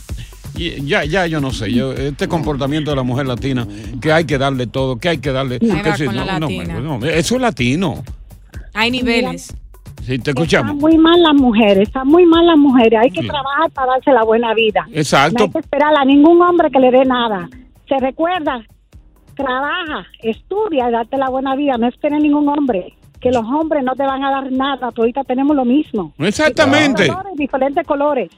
ya, 0.54 1.04
ya 1.04 1.26
yo 1.26 1.40
no 1.40 1.50
sé, 1.52 1.72
yo, 1.72 1.92
este 1.92 2.28
comportamiento 2.28 2.90
de 2.90 2.96
la 2.96 3.02
mujer 3.02 3.26
latina, 3.26 3.66
que 4.00 4.12
hay 4.12 4.24
que 4.24 4.38
darle 4.38 4.66
todo, 4.66 4.96
que 4.98 5.08
hay 5.10 5.18
que 5.18 5.32
darle. 5.32 5.58
Que 5.58 5.66
no, 5.66 6.38
no, 6.80 6.98
no, 6.98 7.06
eso 7.06 7.34
es 7.36 7.40
latino. 7.40 8.02
Hay 8.74 8.90
niveles. 8.90 9.54
Sí, 10.02 10.06
te 10.18 10.30
Están 10.30 10.34
escuchamos. 10.38 10.76
muy 10.76 10.96
mal 10.96 11.22
las 11.22 11.34
mujeres, 11.34 11.88
están 11.88 12.06
muy 12.08 12.24
mal 12.24 12.46
las 12.46 12.56
mujeres. 12.56 12.98
Hay 13.02 13.10
que 13.10 13.20
Sí. 13.20 13.28
trabajar 13.28 13.70
para 13.72 13.92
darse 13.92 14.12
la 14.12 14.24
buena 14.24 14.54
vida. 14.54 14.86
Exacto. 14.92 15.38
No 15.38 15.44
hay 15.44 15.50
que 15.50 15.58
esperar 15.58 15.92
a 15.98 16.04
ningún 16.04 16.40
hombre 16.40 16.70
que 16.70 16.78
le 16.80 16.90
dé 16.90 17.04
nada. 17.04 17.48
Se 17.86 17.98
recuerda, 17.98 18.64
trabaja, 19.34 20.06
estudia 20.22 20.88
y 20.88 20.92
date 20.92 21.16
la 21.18 21.28
buena 21.28 21.54
vida. 21.56 21.76
No 21.78 21.86
esperes 21.86 22.22
ningún 22.22 22.48
hombre. 22.48 22.94
Que 23.20 23.30
los 23.30 23.44
hombres 23.44 23.84
no 23.84 23.94
te 23.94 24.04
van 24.04 24.24
a 24.24 24.30
dar 24.30 24.50
nada. 24.50 24.88
Ahorita 24.96 25.22
tenemos 25.24 25.54
lo 25.54 25.66
mismo. 25.66 26.14
Exactamente. 26.18 27.02
Diferentes 27.02 27.14
colores, 27.14 27.36
diferentes 27.38 27.86
colores. 27.86 28.30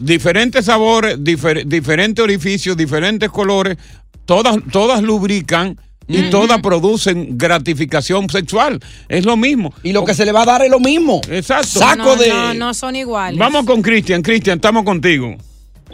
Diferentes 0.00 0.64
sabores, 0.66 1.18
difer- 1.18 1.64
diferentes 1.64 2.22
orificios, 2.22 2.76
diferentes 2.76 3.28
colores, 3.30 3.76
todas, 4.24 4.56
todas 4.72 5.02
lubrican. 5.02 5.76
Y 6.06 6.28
todas 6.28 6.60
producen 6.60 7.38
gratificación 7.38 8.28
sexual. 8.28 8.78
Es 9.08 9.24
lo 9.24 9.38
mismo. 9.38 9.72
Y 9.82 9.94
lo 9.94 10.04
que 10.04 10.12
se 10.12 10.26
le 10.26 10.32
va 10.32 10.42
a 10.42 10.44
dar 10.44 10.62
es 10.62 10.70
lo 10.70 10.78
mismo. 10.78 11.22
Exacto. 11.30 11.66
no, 11.96 12.04
No, 12.28 12.52
no 12.54 12.74
son 12.74 12.94
iguales. 12.94 13.38
Vamos 13.38 13.64
con 13.64 13.80
Cristian. 13.80 14.20
Cristian, 14.20 14.56
estamos 14.56 14.84
contigo. 14.84 15.34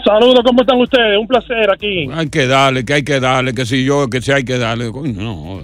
Saludos, 0.05 0.41
¿cómo 0.45 0.63
están 0.63 0.81
ustedes? 0.81 1.17
Un 1.17 1.29
placer 1.29 1.71
aquí. 1.73 2.09
Hay 2.13 2.29
que 2.29 2.47
darle, 2.49 2.85
que 2.85 2.95
hay 2.95 3.05
que 3.05 3.21
darle, 3.21 3.55
que 3.55 3.65
si 3.65 3.85
yo, 3.85 4.09
que 4.09 4.21
si 4.21 4.33
hay 4.33 4.45
que 4.45 4.59
darle. 4.59 4.91
No, 4.91 5.63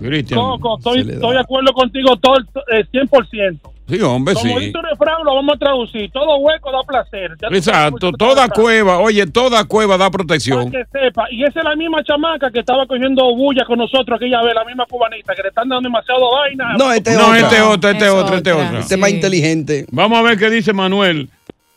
Cristian. 0.00 0.38
Coco, 0.38 0.78
estoy, 0.78 1.00
estoy 1.00 1.34
de 1.34 1.40
acuerdo 1.40 1.72
contigo 1.72 2.16
todo 2.18 2.36
el 2.36 2.80
eh, 2.80 2.86
100%. 2.92 3.58
Sí, 3.88 4.00
hombre, 4.02 4.34
Como 4.34 4.58
sí. 4.58 4.66
dice 4.66 4.78
un 4.78 4.84
refrán, 4.84 5.16
lo 5.24 5.34
vamos 5.34 5.54
a 5.54 5.58
traducir. 5.58 6.10
Todo 6.12 6.36
hueco 6.38 6.70
da 6.70 6.82
placer. 6.82 7.30
Ya 7.40 7.48
Exacto, 7.56 8.12
toda 8.12 8.48
cueva, 8.48 8.98
oye, 8.98 9.26
toda 9.26 9.64
cueva 9.64 9.96
da 9.96 10.10
protección. 10.10 10.70
Para 10.70 10.84
que 10.84 10.90
sepa. 10.92 11.24
Y 11.30 11.42
esa 11.42 11.60
es 11.60 11.64
la 11.64 11.74
misma 11.74 12.04
chamaca 12.04 12.50
que 12.50 12.60
estaba 12.60 12.86
cogiendo 12.86 13.34
bulla 13.34 13.64
con 13.64 13.78
nosotros 13.78 14.16
aquella 14.16 14.42
vez, 14.42 14.54
la 14.54 14.64
misma 14.64 14.84
cubanita, 14.86 15.34
que 15.34 15.42
le 15.42 15.48
están 15.48 15.68
dando 15.68 15.88
demasiado 15.88 16.20
vaina. 16.32 16.74
No, 16.78 16.92
este 16.92 17.14
No, 17.14 17.28
otra. 17.28 17.38
este 17.38 17.60
otro, 17.62 17.90
este 17.90 18.08
otro, 18.10 18.36
este 18.36 18.52
otro. 18.52 18.78
Este 18.78 18.94
es 18.94 19.00
más 19.00 19.10
inteligente. 19.10 19.86
Vamos 19.90 20.18
a 20.18 20.22
ver 20.22 20.36
qué 20.38 20.50
dice 20.50 20.72
Manuel. 20.74 21.30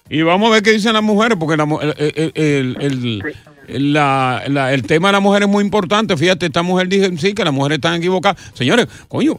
Y 0.09 0.23
vamos 0.23 0.49
a 0.49 0.53
ver 0.55 0.63
qué 0.63 0.71
dicen 0.71 0.91
las 0.91 1.03
mujeres, 1.03 1.37
porque 1.39 1.55
la 1.55 1.63
mu- 1.65 1.79
el, 1.79 1.93
el- 1.97 2.13
el- 2.15 2.31
el- 2.35 2.77
el- 2.81 3.35
la- 3.79 4.43
la- 4.47 4.73
el 4.73 4.83
tema 4.83 5.09
de 5.09 5.13
la 5.13 5.19
mujer 5.19 5.43
es 5.43 5.49
muy 5.49 5.63
importante. 5.63 6.15
Fíjate, 6.17 6.45
esta 6.47 6.61
mujer 6.63 6.87
dice 6.87 7.11
sí, 7.17 7.33
que 7.33 7.43
las 7.43 7.53
mujeres 7.53 7.77
están 7.77 7.95
equivocadas. 7.95 8.37
Señores, 8.53 8.87
coño, 9.07 9.37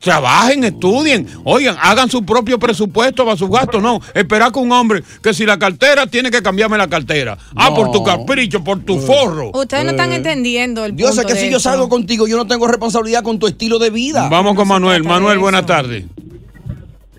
trabajen, 0.00 0.64
estudien, 0.64 1.26
oigan, 1.44 1.76
hagan 1.80 2.08
su 2.10 2.24
propio 2.24 2.58
presupuesto 2.58 3.24
para 3.24 3.36
sus 3.36 3.50
gastos. 3.50 3.82
No, 3.82 4.00
esperar 4.14 4.52
que 4.52 4.58
un 4.58 4.72
hombre, 4.72 5.02
que 5.22 5.34
si 5.34 5.44
la 5.46 5.58
cartera, 5.58 6.06
tiene 6.06 6.30
que 6.30 6.42
cambiarme 6.42 6.78
la 6.78 6.88
cartera. 6.88 7.36
Ah, 7.56 7.74
por 7.74 7.90
tu 7.92 8.02
capricho, 8.02 8.62
por 8.62 8.80
tu 8.80 8.98
forro. 8.98 9.50
Ustedes 9.54 9.84
no 9.84 9.90
están 9.90 10.12
entendiendo 10.12 10.84
el 10.84 10.96
Yo 10.96 11.12
sé 11.12 11.24
que 11.24 11.34
de 11.34 11.40
si 11.40 11.50
yo 11.50 11.60
salgo 11.60 11.88
contigo, 11.88 12.26
yo 12.26 12.36
no 12.36 12.46
tengo 12.46 12.66
responsabilidad 12.66 13.22
con 13.22 13.38
tu 13.38 13.46
estilo 13.46 13.78
de 13.78 13.90
vida. 13.90 14.28
Vamos 14.28 14.54
con 14.54 14.68
Manuel. 14.68 15.02
Manuel, 15.04 15.38
buenas 15.38 15.66
tardes. 15.66 16.04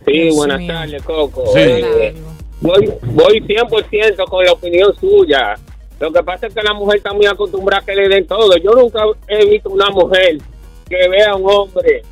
Sí, 0.06 0.30
buenas 0.36 0.66
tardes, 0.68 1.02
Coco. 1.04 1.44
Sí. 1.54 1.60
Eh, 1.62 2.14
voy, 2.60 2.90
voy 3.04 3.42
100% 3.48 4.26
con 4.30 4.44
la 4.44 4.52
opinión 4.52 4.92
suya. 5.00 5.56
Lo 6.04 6.12
que 6.12 6.22
pasa 6.22 6.48
es 6.48 6.54
que 6.54 6.62
la 6.62 6.74
mujer 6.74 6.98
está 6.98 7.14
muy 7.14 7.26
acostumbrada 7.26 7.82
a 7.82 7.86
que 7.86 7.96
le 7.96 8.10
den 8.10 8.28
todo. 8.28 8.58
Yo 8.58 8.72
nunca 8.72 9.06
he 9.26 9.46
visto 9.46 9.70
una 9.70 9.90
mujer 9.90 10.36
que 10.90 11.08
vea 11.08 11.32
a 11.32 11.36
un 11.38 11.50
hombre 11.50 12.04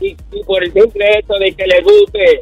y, 0.00 0.14
por 0.44 0.62
el 0.62 0.70
simple 0.70 1.18
hecho 1.18 1.32
de 1.32 1.54
que 1.54 1.66
le 1.66 1.80
guste, 1.80 2.40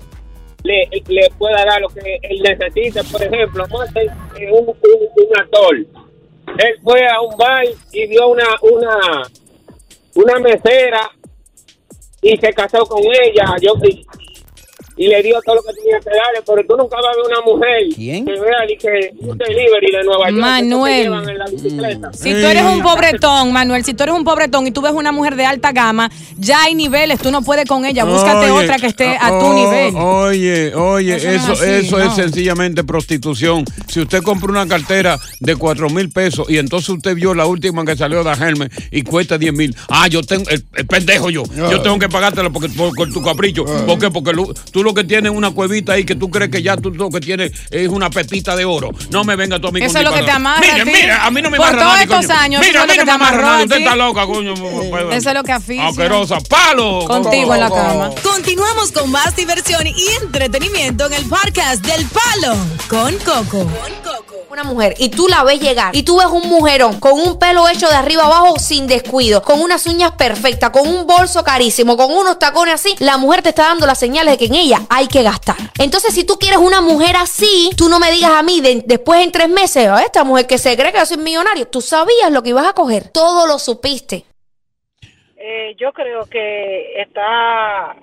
le, 0.65 1.31
pueda 1.39 1.65
dar 1.65 1.81
lo 1.81 1.91
que 1.91 2.19
él 2.23 2.43
necesita. 2.43 3.05
Por 3.05 3.23
ejemplo, 3.23 3.65
eh, 3.95 4.51
un, 4.51 4.67
un, 4.67 4.75
un 4.75 5.39
actor. 5.39 5.77
Él 5.77 6.81
fue 6.83 7.07
a 7.07 7.21
un 7.21 7.37
bar 7.37 7.65
y 7.93 8.07
vio 8.09 8.27
una, 8.27 8.49
una, 8.63 9.23
una 10.17 10.41
mesera 10.41 11.09
y 12.21 12.37
se 12.37 12.53
casó 12.53 12.85
con 12.85 13.05
ella. 13.23 13.55
Yo 13.63 13.75
y, 14.97 15.09
le 15.09 15.23
dio 15.23 15.41
todo 15.43 15.57
lo 15.57 15.63
que 15.63 15.73
tenía 15.75 15.99
que 16.01 16.11
darle, 16.11 16.43
pero 16.47 16.63
tú 16.67 16.77
nunca 16.77 16.97
vas 16.97 17.07
a 17.07 17.17
ver 17.17 17.27
una 17.27 17.41
mujer 17.43 17.95
que 17.95 18.41
vea 18.41 18.71
y 18.71 18.77
que 18.77 19.15
un 19.19 19.39
delivery 19.39 19.93
de 19.93 20.05
Nueva 20.05 20.31
York. 20.31 20.41
Manuel. 20.41 21.25
que 21.25 21.31
en 21.31 21.39
la 21.39 21.47
bicicleta. 21.47 22.13
Si 22.13 22.31
tú 22.33 22.47
eres 22.47 22.63
un 22.65 22.83
pobretón, 22.83 23.53
Manuel, 23.53 23.85
si 23.85 23.95
tú 23.95 24.03
eres 24.03 24.15
un 24.15 24.25
pobretón 24.25 24.67
y 24.67 24.71
tú 24.71 24.83
ves 24.83 24.93
una 24.93 25.13
mujer 25.13 25.37
de 25.37 25.45
alta 25.45 25.73
gama, 25.73 26.11
ya 26.39 26.65
hay 26.65 26.75
niveles, 26.75 27.21
tú 27.21 27.31
no 27.31 27.43
puedes 27.43 27.67
con 27.67 27.85
ella, 27.85 28.05
búscate 28.05 28.51
Oye, 28.51 28.65
otra 28.65 28.79
que 28.79 28.87
esté 28.87 29.17
a 29.21 29.29
tu 29.29 29.47
oh, 29.47 29.55
nivel. 29.55 29.95
Oye, 29.97 30.75
oye, 30.75 31.17
Eso 31.17 31.29
eso, 31.29 31.47
no 31.49 31.53
es 31.55 31.61
así, 31.61 31.87
eso 31.87 31.99
es 31.99 32.05
no. 32.07 32.15
sencillamente 32.15 32.85
prostitución. 32.85 33.65
Si 33.89 34.01
usted 34.01 34.23
compra 34.23 34.51
una 34.51 34.67
cartera 34.67 35.19
de 35.41 35.57
4 35.57 35.91
mil 35.91 36.11
pesos 36.11 36.49
y 36.49 36.59
entonces 36.59 36.89
usted 36.89 37.15
vio 37.15 37.35
la 37.35 37.47
última 37.47 37.85
que 37.85 37.97
salió 37.97 38.25
de 38.25 38.31
Hermes 38.31 38.71
y 38.91 39.03
cuesta 39.03 39.39
10 39.39 39.53
mil, 39.53 39.77
ah, 39.89 40.09
yo 40.09 40.23
tengo, 40.23 40.49
el, 40.51 40.65
el 40.75 40.87
pendejo 40.87 41.31
yo, 41.31 41.43
yo 41.45 41.83
tengo 41.83 41.99
que 41.99 42.09
pagártela 42.09 42.51
porque, 42.51 42.69
por, 42.69 42.95
por 42.95 43.13
tu 43.13 43.23
capricho. 43.23 43.65
¿Por 43.87 43.99
qué? 43.99 44.11
Porque 44.11 44.33
lo- 44.33 44.53
tú 44.71 44.83
lo 44.87 44.95
que 44.95 45.05
tienes 45.05 45.31
es 45.33 45.37
una 45.37 45.51
cuevita 45.51 45.93
ahí 45.93 46.05
que 46.05 46.15
tú 46.15 46.31
crees 46.31 46.51
que 46.51 46.63
ya 46.63 46.77
tú 46.77 46.91
lo 46.91 47.11
que 47.11 47.21
tienes 47.21 47.53
es 47.71 47.89
una 47.89 48.09
pepita 48.09 48.55
de 48.57 48.65
oro. 48.65 48.91
No 49.11 49.25
me 49.25 49.37
venga 49.37 49.59
tú 49.61 49.69
a 49.69 49.73
mí 49.73 49.81
Eso 49.83 49.95
con 49.95 50.03
es 50.07 50.11
lo 50.11 50.17
que 50.17 50.23
te 50.23 50.31
amarra 50.31 50.61
Mire, 50.61 50.81
a 50.81 50.85
ti. 50.85 50.91
mire, 50.91 51.13
a 51.13 51.31
mí 51.31 51.43
no 51.43 51.51
me 51.51 51.57
Por 51.57 51.67
amarra 51.67 51.83
todos 51.83 51.93
nadie, 51.93 52.05
estos 52.05 52.27
coño. 52.27 52.39
años, 52.41 52.63
Mira, 52.67 52.83
a 52.83 52.87
mí 52.87 52.93
no 52.97 53.05
me 53.05 53.11
amarra 53.13 53.43
nadie. 53.43 53.65
Usted 53.65 53.79
está 53.79 53.97
loca, 53.97 54.27
coño. 54.27 54.55
Eso 55.13 55.29
es 55.31 55.35
lo 55.35 55.43
que 55.43 55.53
asfixia. 55.53 55.89
Asquerosa. 55.89 56.39
¡Palo! 56.49 57.05
Contigo 57.07 57.55
en 57.55 57.61
la 57.61 57.69
cama. 57.71 58.11
Continuamos 58.23 58.93
con 58.93 59.11
más 59.11 59.35
diversión 59.37 59.87
y 59.87 59.95
entretenimiento 60.23 61.07
en 61.07 61.13
el 61.15 61.25
podcast 61.27 61.85
del 61.85 62.07
Palo 62.07 62.57
con 62.89 63.15
Coco. 63.19 63.67
Una 64.57 64.65
mujer 64.65 64.95
y 64.97 65.11
tú 65.11 65.29
la 65.29 65.45
ves 65.45 65.61
llegar 65.61 65.95
y 65.95 66.03
tú 66.03 66.17
ves 66.17 66.29
un 66.29 66.49
mujerón 66.49 66.99
con 66.99 67.13
un 67.13 67.39
pelo 67.39 67.69
hecho 67.69 67.87
de 67.91 67.95
arriba 67.95 68.25
abajo 68.25 68.59
sin 68.59 68.87
descuido, 68.87 69.43
con 69.43 69.61
unas 69.61 69.87
uñas 69.87 70.13
perfectas, 70.13 70.71
con 70.71 70.89
un 70.89 71.07
bolso 71.07 71.45
carísimo, 71.45 71.95
con 71.99 72.11
unos 72.11 72.39
tacones 72.39 72.73
así, 72.73 72.95
la 73.01 73.19
mujer 73.19 73.43
te 73.43 73.51
está 73.51 73.65
dando 73.65 73.85
las 73.87 73.99
señales 73.99 74.33
de 74.33 74.39
que 74.39 74.47
en 74.47 74.55
ella 74.55 74.81
hay 74.89 75.09
que 75.09 75.23
gastar. 75.23 75.57
Entonces, 75.79 76.15
si 76.15 76.25
tú 76.25 76.39
quieres 76.39 76.59
una 76.59 76.81
mujer 76.81 77.17
así, 77.17 77.69
tú 77.77 77.91
no 77.91 77.99
me 77.99 78.11
digas 78.11 78.31
a 78.31 78.43
mí 78.43 78.63
de- 78.63 78.83
después 78.87 79.23
en 79.23 79.31
tres 79.31 79.51
meses, 79.51 79.89
"Ah, 79.89 80.01
esta 80.03 80.25
mujer 80.25 80.47
que 80.47 80.57
se 80.57 80.75
cree 80.75 80.91
que 80.91 81.01
yo 81.01 81.05
soy 81.07 81.19
millonario, 81.19 81.69
tú 81.69 81.83
sabías 81.83 82.31
lo 82.31 82.43
que 82.43 82.49
ibas 82.49 82.67
a 82.67 82.73
coger, 82.73 83.11
todo 83.11 83.47
lo 83.47 83.59
supiste. 83.59 84.25
Eh, 85.37 85.77
yo 85.79 85.93
creo 85.93 86.25
que 86.25 86.99
está 87.03 87.95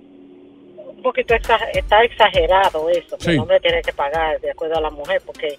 un 0.77 1.01
poquito 1.01 1.33
exa- 1.33 1.67
está 1.73 2.03
exagerado 2.03 2.89
eso, 2.89 3.17
que 3.17 3.23
Sí. 3.25 3.31
el 3.31 3.39
hombre 3.39 3.59
tiene 3.59 3.81
que 3.81 3.91
pagar 3.91 4.39
de 4.39 4.51
acuerdo 4.51 4.77
a 4.77 4.81
la 4.81 4.91
mujer, 4.91 5.19
porque 5.25 5.57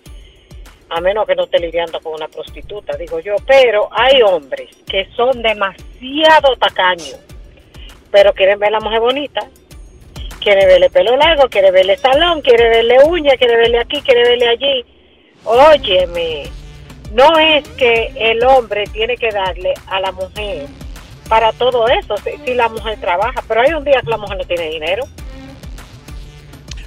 a 0.88 1.00
menos 1.00 1.26
que 1.26 1.34
no 1.34 1.44
esté 1.44 1.58
lidiando 1.58 2.00
con 2.00 2.14
una 2.14 2.28
prostituta, 2.28 2.96
digo 2.96 3.20
yo, 3.20 3.36
pero 3.46 3.88
hay 3.90 4.22
hombres 4.22 4.70
que 4.86 5.08
son 5.16 5.42
demasiado 5.42 6.56
tacaños, 6.56 7.18
pero 8.10 8.32
quieren 8.32 8.58
ver 8.58 8.68
a 8.68 8.78
la 8.78 8.80
mujer 8.80 9.00
bonita, 9.00 9.48
quiere 10.40 10.66
verle 10.66 10.90
pelo 10.90 11.16
largo, 11.16 11.48
quiere 11.48 11.70
verle 11.70 11.96
salón, 11.96 12.40
quiere 12.42 12.68
verle 12.68 12.98
uña, 13.04 13.36
quiere 13.36 13.56
verle 13.56 13.80
aquí, 13.80 14.00
quiere 14.02 14.28
verle 14.28 14.48
allí. 14.48 14.84
Óyeme, 15.44 16.44
no 17.12 17.38
es 17.38 17.68
que 17.70 18.12
el 18.16 18.44
hombre 18.44 18.84
tiene 18.92 19.16
que 19.16 19.30
darle 19.30 19.74
a 19.86 20.00
la 20.00 20.12
mujer 20.12 20.66
para 21.28 21.52
todo 21.52 21.88
eso, 21.88 22.16
si, 22.18 22.32
si 22.44 22.54
la 22.54 22.68
mujer 22.68 23.00
trabaja, 23.00 23.42
pero 23.48 23.62
hay 23.62 23.72
un 23.72 23.84
día 23.84 24.00
que 24.02 24.10
la 24.10 24.18
mujer 24.18 24.36
no 24.36 24.44
tiene 24.44 24.68
dinero. 24.68 25.04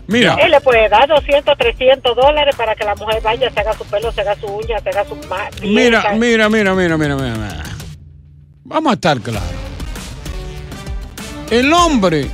Mira. 0.08 0.36
Él 0.36 0.52
le 0.52 0.62
puede 0.62 0.88
dar 0.90 1.08
200, 1.08 1.58
300 1.58 2.16
dólares 2.16 2.56
para 2.56 2.76
que 2.76 2.86
la 2.86 2.96
mujer 2.96 3.22
vaya, 3.22 3.52
se 3.52 3.60
haga 3.60 3.74
su 3.78 3.84
pelo, 3.86 4.12
se 4.12 4.22
haga 4.22 4.36
su 4.40 4.48
uña, 4.48 4.80
se 4.80 4.90
haga 4.90 5.06
su... 5.06 5.16
ma- 5.28 5.50
Mira, 5.62 6.14
mira, 6.16 6.48
mira, 6.50 6.74
mira, 6.74 6.98
mira, 6.98 7.16
mira, 7.16 7.36
mira. 7.36 7.64
Vamos 8.64 8.92
a 8.92 8.94
estar 8.96 9.20
claros. 9.20 9.50
El 11.52 11.72
hombre, 11.74 12.28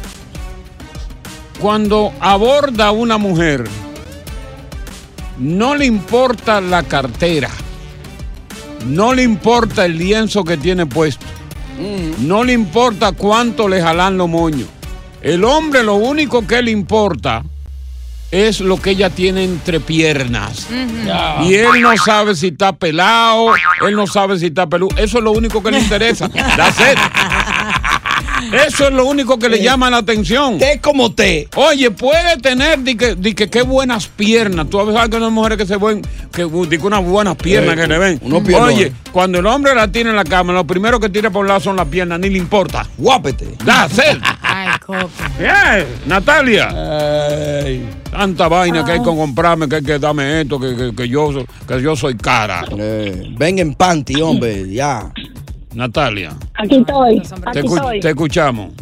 cuando 1.59 2.11
aborda 2.19 2.87
a 2.87 2.91
una 2.91 3.17
mujer, 3.17 3.63
no 5.39 5.75
le 5.75 5.85
importa 5.85 6.61
la 6.61 6.83
cartera, 6.83 7.49
no 8.87 9.13
le 9.13 9.23
importa 9.23 9.85
el 9.85 9.97
lienzo 9.97 10.43
que 10.43 10.57
tiene 10.57 10.85
puesto, 10.85 11.25
no 12.19 12.43
le 12.43 12.53
importa 12.53 13.11
cuánto 13.13 13.67
le 13.67 13.81
jalan 13.81 14.17
los 14.17 14.29
moños. 14.29 14.67
El 15.21 15.43
hombre 15.43 15.83
lo 15.83 15.95
único 15.95 16.45
que 16.45 16.61
le 16.61 16.71
importa 16.71 17.43
es 18.33 18.61
lo 18.61 18.77
que 18.81 18.89
ella 18.91 19.11
tiene 19.11 19.43
entre 19.43 19.79
piernas. 19.79 20.67
Y 21.43 21.53
él 21.53 21.81
no 21.81 21.95
sabe 21.97 22.35
si 22.35 22.47
está 22.47 22.73
pelado, 22.73 23.53
él 23.87 23.95
no 23.95 24.07
sabe 24.07 24.39
si 24.39 24.47
está 24.47 24.65
peludo. 24.67 24.95
Eso 24.97 25.19
es 25.19 25.23
lo 25.23 25.31
único 25.31 25.61
que 25.61 25.69
le 25.69 25.79
interesa. 25.79 26.27
That's 26.57 26.79
it. 26.79 26.97
Eso 28.51 28.87
es 28.87 28.93
lo 28.93 29.05
único 29.05 29.39
que 29.39 29.49
le 29.49 29.61
llama 29.61 29.89
la 29.89 29.97
atención. 29.97 30.57
Té 30.57 30.79
como 30.81 31.13
té. 31.13 31.47
Oye, 31.55 31.91
puede 31.91 32.37
tener, 32.37 32.79
di 32.83 32.95
que, 32.95 33.15
di 33.15 33.33
que 33.33 33.49
qué 33.49 33.61
buenas 33.61 34.07
piernas. 34.07 34.67
Tú 34.69 34.79
sabes 34.91 35.09
que 35.09 35.17
hay 35.17 35.31
mujeres 35.31 35.57
que 35.57 35.65
se 35.65 35.77
ven, 35.77 36.01
que 36.31 36.43
uh, 36.43 36.65
di 36.65 36.77
que 36.77 36.85
unas 36.85 37.03
buenas 37.03 37.35
piernas 37.35 37.73
Eh, 37.75 37.81
que 37.81 37.87
le 37.87 37.97
ven. 37.97 38.19
Oye, 38.59 38.91
cuando 39.11 39.39
el 39.39 39.45
hombre 39.45 39.73
la 39.73 39.87
tiene 39.87 40.09
en 40.09 40.15
la 40.15 40.23
cama, 40.23 40.53
lo 40.53 40.65
primero 40.65 40.99
que 40.99 41.09
tira 41.09 41.29
por 41.29 41.41
un 41.43 41.47
lado 41.47 41.61
son 41.61 41.75
las 41.77 41.87
piernas, 41.87 42.19
ni 42.19 42.29
le 42.29 42.37
importa. 42.37 42.85
Guápete. 42.97 43.45
That's 43.65 43.97
it. 43.97 44.21
Ay, 44.87 45.01
Coco. 45.01 45.09
Yeah, 45.39 45.85
Natalia. 46.05 46.67
Tanta 48.11 48.47
vaina 48.47 48.83
que 48.85 48.91
hay 48.91 48.99
con 48.99 49.17
comprarme, 49.17 49.67
que 49.67 49.75
hay 49.77 49.83
que 49.83 49.99
darme 49.99 50.41
esto, 50.41 50.59
que, 50.59 50.75
que- 50.75 50.95
que 50.95 51.07
yo, 51.09 51.29
que 51.67 51.81
yo 51.81 51.95
soy 51.95 52.15
cara. 52.15 52.63
Eh, 52.77 53.33
ven 53.37 53.59
en 53.59 53.73
panty, 53.75 54.21
hombre, 54.21 54.69
ya. 54.69 55.11
Natalia, 55.73 56.29
Aquí 56.53 56.75
estoy, 56.75 57.19
te, 57.19 57.49
aquí 57.49 57.59
estoy, 57.65 57.99
te 57.99 58.09
escuchamos. 58.09 58.73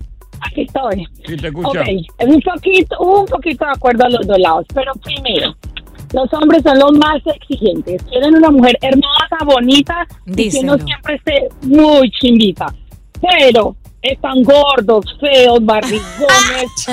aquí 0.41 0.63
estoy. 0.63 1.07
Sí, 1.25 1.37
te 1.37 1.47
escuchamos. 1.47 1.87
es 1.87 2.27
un 2.27 2.41
poquito, 2.41 2.99
un 2.99 3.25
poquito 3.27 3.63
de 3.63 3.71
acuerdo 3.71 4.03
a 4.05 4.09
los 4.09 4.27
dos 4.27 4.37
lados, 4.37 4.65
pero 4.73 4.91
primero, 5.01 5.55
los 6.13 6.33
hombres 6.33 6.61
son 6.63 6.77
los 6.79 6.91
más 6.97 7.21
exigentes. 7.33 8.03
Quieren 8.09 8.35
una 8.35 8.49
mujer 8.51 8.77
hermosa, 8.81 9.37
bonita, 9.45 10.05
y 10.25 10.31
que 10.31 10.35
Díselo. 10.43 10.75
no 10.75 10.85
siempre 10.85 11.15
esté 11.15 11.47
muy 11.61 12.11
chimbita. 12.19 12.65
Pero 13.21 13.77
están 14.01 14.43
gordos, 14.43 15.05
feos, 15.19 15.63
barrigones. 15.63 16.87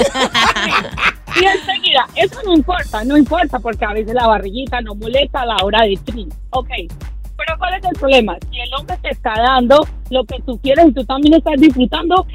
y 1.40 1.44
enseguida, 1.44 2.06
eso 2.14 2.40
no 2.44 2.54
importa, 2.54 3.04
no 3.04 3.16
importa, 3.16 3.58
porque 3.58 3.84
a 3.84 3.92
veces 3.92 4.14
la 4.14 4.26
barriguita 4.26 4.80
no 4.80 4.94
molesta 4.94 5.42
a 5.42 5.46
la 5.46 5.56
hora 5.62 5.82
de 5.82 5.96
trim. 6.04 6.28
Ok, 6.50 6.68
pero 7.36 7.58
¿cuál 7.58 7.74
es 7.74 7.84
el 7.84 7.98
problema? 7.98 8.36
Si 8.50 8.60
el 8.60 8.74
hombre 8.74 8.98
te 9.00 9.10
está 9.10 9.32
dando 9.34 9.86
lo 10.10 10.24
que 10.24 10.40
tú 10.44 10.58
quieres 10.58 10.86
y 10.88 10.92
tú 10.92 11.04
también 11.04 11.34
estás 11.34 11.58
disfrutando, 11.58 12.16
ok, 12.16 12.32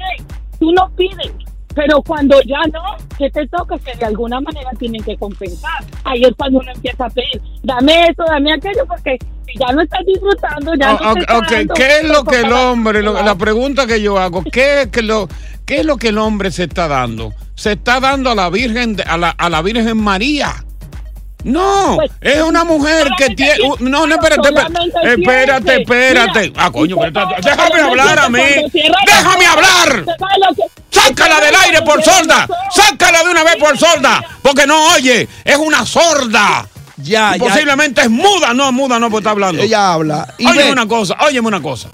tú 0.58 0.72
no 0.72 0.90
pides. 0.96 1.32
Pero 1.74 2.02
cuando 2.02 2.40
ya 2.42 2.60
no, 2.72 2.82
que 3.18 3.28
te 3.30 3.46
toca 3.48 3.76
que 3.78 3.96
de 3.96 4.04
alguna 4.06 4.40
manera 4.40 4.70
tienen 4.78 5.02
que 5.02 5.16
compensar. 5.16 5.84
Ahí 6.04 6.22
es 6.22 6.30
cuando 6.36 6.60
uno 6.60 6.70
empieza 6.72 7.06
a 7.06 7.10
pedir, 7.10 7.40
dame 7.62 8.06
esto, 8.08 8.24
dame 8.28 8.52
aquello, 8.52 8.86
porque 8.86 9.18
si 9.46 9.58
ya 9.58 9.72
no 9.72 9.82
estás 9.82 10.00
disfrutando, 10.06 10.72
ya 10.80 10.92
no 10.92 10.94
Oh, 10.94 10.98
te 10.98 11.04
ok, 11.10 11.16
está 11.20 11.38
ok, 11.38 11.50
dando, 11.50 11.74
¿qué 11.74 11.86
es 11.98 12.04
lo 12.08 12.24
que 12.24 12.40
el 12.40 12.52
hombre, 12.52 13.02
lo- 13.02 13.20
la 13.22 13.34
pregunta 13.34 13.86
que 13.86 14.00
yo 14.00 14.18
hago, 14.18 14.42
¿qué 14.52 14.82
es, 14.82 14.88
que 14.88 15.02
lo, 15.02 15.28
¿qué 15.66 15.78
es 15.80 15.84
lo 15.86 15.96
que 15.96 16.08
el 16.08 16.18
hombre 16.18 16.50
se 16.50 16.64
está 16.64 16.86
dando? 16.88 17.32
Se 17.56 17.72
está 17.72 18.00
dando 18.00 18.30
a 18.30 18.34
la 18.34 18.50
Virgen, 18.50 18.96
a 19.06 19.16
la, 19.16 19.30
a 19.30 19.48
la 19.50 19.62
Virgen 19.62 19.96
María. 19.96 20.63
No, 21.44 21.96
Pues, 21.96 22.10
es 22.22 22.40
una 22.42 22.64
mujer 22.64 23.06
que 23.18 23.34
tiene. 23.34 23.54
uh, 23.66 23.76
No, 23.80 24.06
no, 24.06 24.14
espérate, 24.14 24.48
espérate, 24.48 24.90
solamente 24.90 25.82
espérate. 25.82 26.40
Mira, 26.48 26.62
Ah, 26.64 26.70
coño, 26.72 26.96
espérate, 27.04 27.34
déjame 27.42 27.80
hablar 27.82 28.18
a 28.18 28.28
mí. 28.30 28.40
¡Déjame 29.06 29.46
hablar! 29.46 30.04
¡Sácala 30.90 31.40
del 31.40 31.54
aire 31.54 31.82
por 31.82 32.02
sorda! 32.02 32.48
¡Sácala 32.74 33.22
de 33.24 33.30
una 33.30 33.44
vez 33.44 33.56
por 33.56 33.76
sorda! 33.78 34.24
Porque 34.42 34.66
no 34.66 34.94
oye, 34.94 35.28
es 35.44 35.56
una 35.56 35.84
sorda. 35.84 36.66
Ya, 36.96 37.36
Y 37.36 37.40
ya. 37.40 37.44
Posiblemente 37.46 38.00
es 38.02 38.10
muda, 38.10 38.54
no, 38.54 38.72
muda 38.72 38.98
no, 38.98 39.10
pues 39.10 39.20
está 39.20 39.30
hablando. 39.32 39.62
Ella 39.62 39.92
habla. 39.92 40.32
Y 40.38 40.46
Óyeme 40.46 40.64
ve- 40.64 40.72
una 40.72 40.86
cosa, 40.88 41.16
óyeme 41.26 41.48
una 41.48 41.60
cosa. 41.60 41.90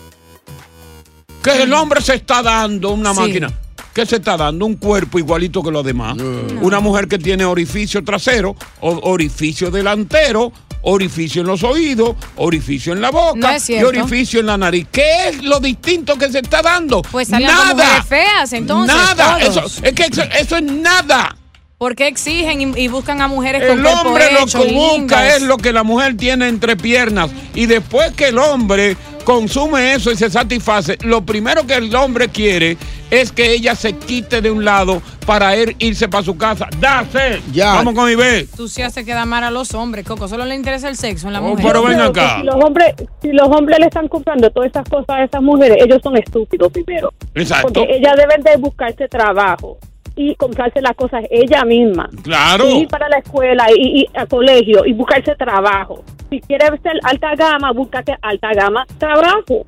Que 1.42 1.62
el 1.62 1.72
hombre 1.72 2.00
se 2.02 2.14
está 2.14 2.42
dando 2.42 2.90
una 2.90 3.14
Sí. 3.14 3.20
máquina. 3.20 3.50
¿Qué 3.94 4.06
se 4.06 4.16
está 4.16 4.36
dando? 4.36 4.66
Un 4.66 4.76
cuerpo 4.76 5.18
igualito 5.18 5.62
que 5.62 5.70
los 5.70 5.84
demás. 5.84 6.16
Una 6.60 6.80
mujer 6.80 7.08
que 7.08 7.18
tiene 7.18 7.44
orificio 7.44 8.04
trasero, 8.04 8.54
orificio 8.80 9.70
delantero, 9.70 10.52
orificio 10.82 11.42
en 11.42 11.48
los 11.48 11.62
oídos, 11.62 12.14
orificio 12.36 12.92
en 12.92 13.00
la 13.00 13.10
boca 13.10 13.56
y 13.68 13.82
orificio 13.82 14.40
en 14.40 14.46
la 14.46 14.56
nariz. 14.56 14.86
¿Qué 14.90 15.28
es 15.28 15.42
lo 15.42 15.60
distinto 15.60 16.16
que 16.16 16.30
se 16.30 16.38
está 16.38 16.62
dando? 16.62 17.02
Pues 17.02 17.30
mujeres 17.30 18.04
feas, 18.08 18.52
entonces. 18.52 18.94
Nada. 18.94 19.38
Eso, 19.40 19.64
es 19.82 19.92
que 19.92 20.04
eso, 20.04 20.22
eso 20.38 20.56
es 20.56 20.62
nada. 20.62 21.36
¿Por 21.80 21.96
qué 21.96 22.08
exigen 22.08 22.76
y, 22.76 22.88
buscan 22.88 23.22
a 23.22 23.28
mujeres 23.28 23.66
con 23.66 23.78
El 23.78 23.84
cuerpo 23.84 24.08
hombre 24.08 24.24
lo 24.38 24.46
que 24.46 24.72
busca 24.74 25.34
es 25.34 25.40
lo 25.40 25.56
que 25.56 25.72
la 25.72 25.82
mujer 25.82 26.14
tiene 26.14 26.46
entre 26.46 26.76
piernas. 26.76 27.30
Y 27.54 27.64
después 27.64 28.12
que 28.12 28.28
el 28.28 28.38
hombre 28.38 28.98
consume 29.24 29.94
eso 29.94 30.12
y 30.12 30.16
se 30.16 30.28
satisface, 30.28 30.98
lo 31.00 31.24
primero 31.24 31.66
que 31.66 31.76
el 31.76 31.94
hombre 31.94 32.28
quiere 32.28 32.76
es 33.10 33.32
que 33.32 33.52
ella 33.52 33.74
se 33.74 33.94
quite 33.94 34.40
de 34.40 34.50
un 34.50 34.64
lado 34.64 35.02
para 35.26 35.54
él 35.56 35.76
irse 35.78 36.08
para 36.08 36.24
su 36.24 36.36
casa. 36.36 36.68
Dase. 36.80 37.40
Ya. 37.52 37.74
Vamos 37.74 37.94
con 37.94 38.06
mi 38.06 38.14
B. 38.14 38.46
Tú 38.56 38.68
sí 38.68 38.82
haces 38.82 39.04
quedar 39.04 39.26
mal 39.26 39.44
a 39.44 39.50
los 39.50 39.74
hombres, 39.74 40.06
Coco. 40.06 40.28
Solo 40.28 40.44
le 40.44 40.54
interesa 40.54 40.88
el 40.88 40.96
sexo 40.96 41.26
en 41.26 41.32
la 41.34 41.40
Oh, 41.40 41.48
mujer. 41.48 41.64
pero 41.66 41.82
ven 41.84 42.00
acá. 42.00 42.38
Si 42.40 42.46
los 42.46 42.54
hombres, 42.56 42.94
si 43.22 43.32
los 43.32 43.48
hombres 43.48 43.78
le 43.78 43.86
están 43.86 44.08
comprando 44.08 44.50
todas 44.50 44.70
esas 44.70 44.88
cosas 44.88 45.08
a 45.08 45.24
esas 45.24 45.42
mujeres, 45.42 45.78
ellos 45.84 45.98
son 46.02 46.16
estúpidos 46.16 46.70
primero. 46.72 47.12
Exacto. 47.34 47.72
Porque 47.72 47.96
ellas 47.96 48.14
deben 48.16 48.42
de 48.42 48.56
buscarse 48.56 49.08
trabajo 49.08 49.78
y 50.16 50.34
comprarse 50.34 50.80
las 50.82 50.94
cosas 50.96 51.22
ella 51.30 51.64
misma. 51.64 52.08
Claro. 52.22 52.68
Y 52.68 52.80
ir 52.82 52.88
para 52.88 53.08
la 53.08 53.18
escuela 53.18 53.66
y, 53.74 54.02
y 54.02 54.08
a 54.18 54.26
colegio 54.26 54.84
y 54.84 54.92
buscarse 54.92 55.34
trabajo. 55.36 56.04
Si 56.28 56.40
quieres 56.40 56.70
ser 56.82 56.92
alta 57.04 57.34
gama, 57.36 57.72
búscate 57.72 58.14
alta 58.20 58.48
gama 58.54 58.84
trabajo. 58.98 59.64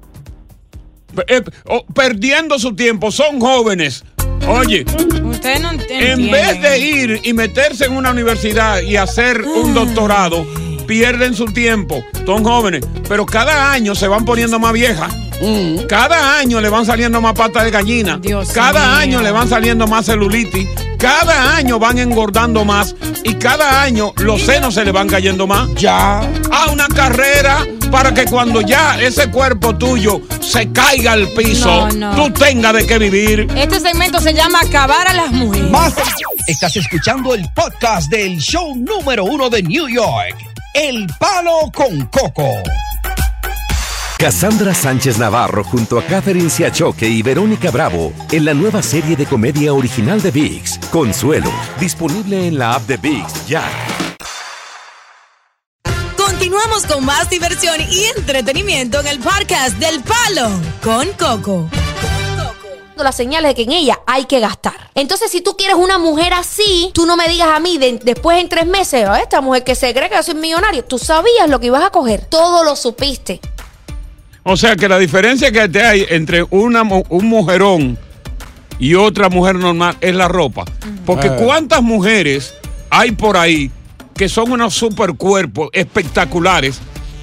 Eh, 1.29 1.43
oh, 1.67 1.85
perdiendo 1.87 2.59
su 2.59 2.75
tiempo, 2.75 3.11
son 3.11 3.41
jóvenes. 3.41 4.05
Oye, 4.49 4.85
Usted 5.23 5.61
no 5.61 5.71
en 5.89 6.31
vez 6.31 6.61
de 6.61 6.79
ir 6.79 7.21
y 7.23 7.33
meterse 7.33 7.85
en 7.85 7.93
una 7.93 8.11
universidad 8.11 8.81
y 8.83 8.97
hacer 8.97 9.43
un 9.43 9.73
doctorado, 9.73 10.47
pierden 10.93 11.35
su 11.35 11.47
tiempo. 11.47 12.05
Son 12.27 12.45
jóvenes, 12.45 12.83
pero 13.09 13.25
cada 13.25 13.73
año 13.73 13.95
se 13.95 14.07
van 14.09 14.27
poniendo 14.27 14.59
más 14.59 14.75
viejas. 14.75 15.11
Cada 15.89 16.39
año 16.39 16.61
le 16.61 16.69
van 16.69 16.85
saliendo 16.85 17.19
más 17.23 17.33
patas 17.33 17.65
de 17.65 17.71
gallina. 17.71 18.21
cada 18.55 18.81
mío. 18.89 18.99
año 18.99 19.23
le 19.23 19.31
van 19.31 19.49
saliendo 19.49 19.87
más 19.87 20.05
celulitis. 20.05 20.69
Cada 20.99 21.57
año 21.57 21.79
van 21.79 21.99
engordando 21.99 22.63
más. 22.67 22.95
Y 23.25 23.35
cada 23.35 23.83
año 23.83 24.13
los 24.19 24.43
senos 24.43 24.75
se 24.75 24.85
le 24.85 24.93
van 24.93 25.09
cayendo 25.09 25.47
más. 25.47 25.69
Ya. 25.77 26.21
A 26.51 26.71
una 26.71 26.87
carrera 26.89 27.67
para 27.91 28.13
que 28.13 28.27
cuando 28.27 28.61
ya 28.61 29.01
ese 29.01 29.31
cuerpo 29.31 29.75
tuyo 29.75 30.21
se 30.41 30.71
caiga 30.73 31.13
al 31.13 31.27
piso, 31.29 31.89
No, 31.89 32.15
no. 32.15 32.15
tú 32.15 32.31
tengas 32.35 32.75
de 32.75 32.87
qué 32.87 32.99
vivir. 32.99 33.49
Este 33.57 33.81
segmento 33.81 34.21
se 34.21 34.35
llama 34.35 34.61
Acabar 34.61 35.09
a 35.09 35.15
las 35.15 35.33
mujeres. 35.33 35.71
Más. 35.71 35.95
Estás 36.47 36.77
escuchando 36.77 37.35
el 37.35 37.45
podcast 37.55 38.11
del 38.11 38.39
show 38.39 38.75
número 38.77 39.25
uno 39.25 39.49
de 39.49 39.63
New 39.63 39.89
York, 39.89 40.37
El 40.75 41.07
Palo 41.19 41.71
con 41.75 42.07
Coco. 42.07 42.49
Cassandra 44.19 44.73
Sánchez 44.73 45.19
Navarro 45.19 45.65
junto 45.65 45.99
a 45.99 46.03
Catherine 46.03 46.49
Siachoque 46.49 47.07
y 47.07 47.21
Verónica 47.23 47.71
Bravo 47.71 48.15
en 48.31 48.47
la 48.47 48.55
nueva 48.55 48.83
serie 48.83 49.15
de 49.15 49.27
comedia 49.27 49.75
original 49.75 50.23
de 50.23 50.31
VIX, 50.31 50.79
Consuelo, 50.91 51.53
disponible 51.79 52.47
en 52.47 52.59
la 52.59 52.75
app 52.75 52.87
de 52.87 52.97
VIX 52.97 53.47
ya. 53.47 53.65
Continuamos 56.17 56.87
con 56.87 57.05
más 57.05 57.29
diversión 57.29 57.79
y 57.91 58.05
entretenimiento 58.17 59.01
en 59.01 59.09
el 59.09 59.19
podcast 59.19 59.77
del 59.77 60.03
Palo 60.03 60.49
con 60.83 61.07
Coco. 61.19 61.69
Las 63.05 63.15
señales 63.17 63.51
de 63.51 63.55
que 63.55 63.63
en 63.63 63.73
ella 63.73 63.99
hay 64.07 64.25
que 64.27 64.41
gastar. 64.41 64.91
Entonces, 64.95 65.31
si 65.31 65.41
tú 65.41 65.57
quieres 65.57 65.77
una 65.77 65.99
mujer 65.99 66.33
así, 66.35 66.91
tú 66.95 67.07
no 67.07 67.17
me 67.17 67.29
digas 67.29 67.49
a 67.55 67.61
mí 67.61 67.79
de- 67.79 67.99
después 68.03 68.41
en 68.41 68.49
tres 68.49 68.67
meses, 68.67 69.05
"Ah, 69.09 69.21
esta 69.21 69.41
mujer 69.41 69.65
que 69.65 69.75
se 69.75 69.93
cree 69.95 70.09
que 70.09 70.17
yo 70.17 70.23
soy 70.23 70.35
millonario, 70.35 70.85
tú 70.85 70.99
sabías 70.99 71.49
lo 71.49 71.61
que 71.61 71.67
ibas 71.67 71.83
a 71.85 71.91
coger, 71.91 72.25
todo 72.27 72.65
lo 72.65 72.77
supiste. 72.77 73.41
O 74.45 74.57
sea 74.57 74.75
que 74.77 74.89
la 74.89 74.99
diferencia 74.99 75.53
que 75.53 75.69
te 75.69 75.83
hay 75.83 76.07
entre 76.09 76.45
una, 76.51 76.83
un 76.83 77.27
mujerón 77.27 77.97
y 78.79 78.95
otra 78.95 79.29
mujer 79.29 79.55
normal 79.57 79.97
es 80.01 80.15
la 80.15 80.27
ropa. 80.29 80.65
Porque 81.07 81.29
Eh. 81.29 81.37
cuántas 81.39 81.83
mujeres 81.83 82.53
hay 82.91 83.13
por 83.13 83.37
ahí 83.37 83.71
que 84.17 84.29
son 84.29 84.51
unos 84.53 84.75
super 84.75 85.15
cuerpos 85.15 85.69
espectaculares 85.73 86.81